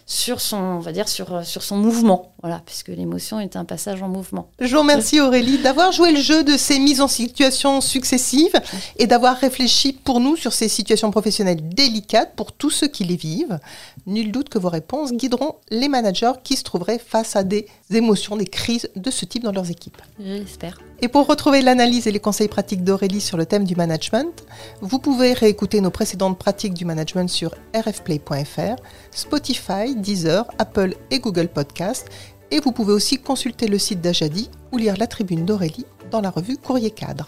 sur 0.08 0.40
son, 0.42 0.58
on 0.58 0.80
va 0.80 0.92
dire, 0.92 1.08
sur, 1.08 1.46
sur 1.46 1.64
son 1.64 1.78
mouvement, 1.78 2.35
voilà, 2.46 2.62
puisque 2.64 2.90
l'émotion 2.90 3.40
est 3.40 3.56
un 3.56 3.66
passage 3.66 4.04
en 4.04 4.08
mouvement. 4.08 4.50
Je 4.60 4.72
vous 4.72 4.82
remercie 4.82 5.20
Aurélie 5.20 5.58
d'avoir 5.58 5.92
joué 5.92 6.12
le 6.12 6.22
jeu 6.22 6.44
de 6.44 6.58
ces 6.58 6.78
mises 6.78 7.02
en 7.02 7.08
situation 7.08 7.82
successives 7.82 8.62
et 8.98 9.08
d'avoir 9.08 9.36
réfléchi 9.36 9.94
pour 9.94 10.20
nous 10.20 10.36
sur 10.36 10.54
ces 10.54 10.70
situations 10.70 11.10
professionnelles 11.10 11.68
délicates 11.68 12.36
pour 12.36 12.52
tous 12.52 12.70
ceux 12.70 12.88
qui 12.88 13.04
les 13.04 13.16
vivent. 13.16 13.58
Nul 14.06 14.32
doute 14.32 14.50
que 14.50 14.60
vos 14.60 14.70
réponses 14.70 15.12
guideront 15.12 15.56
les 15.72 15.90
managers 15.90 16.34
qui 16.44 16.56
se 16.56 16.62
trouveraient 16.62 17.00
face 17.00 17.36
à 17.36 17.42
des 17.42 17.66
émotions, 17.92 18.38
des 18.38 18.46
crises 18.46 18.92
de 18.96 19.10
ce 19.10 19.26
type 19.26 19.42
dans 19.42 19.52
leurs 19.52 19.72
équipes. 19.72 19.98
J'espère. 20.20 20.78
Et 21.02 21.08
pour 21.08 21.28
retrouver 21.28 21.62
l'analyse 21.62 22.08
et 22.08 22.12
les 22.12 22.20
conseils 22.20 22.48
pratiques 22.48 22.84
d'Aurélie 22.84 23.22
sur 23.22 23.38
le 23.38 23.46
thème 23.46 23.66
du 23.66 23.76
management, 23.76 24.46
vous 24.82 25.00
pouvez 25.00 25.34
réécouter 25.34 25.82
nos 25.82 25.90
précédentes 25.90 26.38
pratiques 26.38 26.74
du 26.74 26.86
management 26.86 27.30
sur 27.30 27.56
rfplay.fr, 27.76 28.76
Spotify, 29.12 29.96
Deezer, 29.96 30.46
Apple 30.58 30.96
et 31.12 31.20
Google 31.20 31.50
Podcast. 31.50 32.08
Et 32.52 32.60
vous 32.60 32.72
pouvez 32.72 32.94
aussi 32.94 33.18
consulter 33.20 33.68
le 33.68 33.78
site 33.78 34.02
d'Ajadi 34.02 34.50
ou 34.72 34.78
lire 34.78 34.98
la 34.98 35.08
tribune 35.08 35.46
d'Aurélie 35.46 35.86
dans 36.12 36.22
la 36.22 36.30
revue 36.30 36.58
Courrier 36.58 36.92
Cadre. 36.92 37.28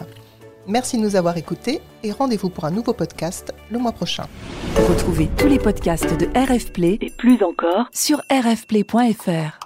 Merci 0.68 0.98
de 0.98 1.02
nous 1.02 1.16
avoir 1.16 1.38
écoutés 1.38 1.82
et 2.04 2.12
rendez-vous 2.12 2.50
pour 2.50 2.66
un 2.66 2.72
nouveau 2.72 2.94
podcast 2.94 3.54
le 3.72 3.80
mois 3.80 3.94
prochain. 3.94 4.28
Retrouvez 4.90 5.30
tous 5.38 5.48
les 5.48 5.60
podcasts 5.60 6.18
de 6.18 6.26
RF 6.36 6.74
Play 6.74 6.98
et 7.02 7.10
plus 7.10 7.42
encore 7.42 7.88
sur 7.94 8.22
rfplay.fr. 8.30 9.60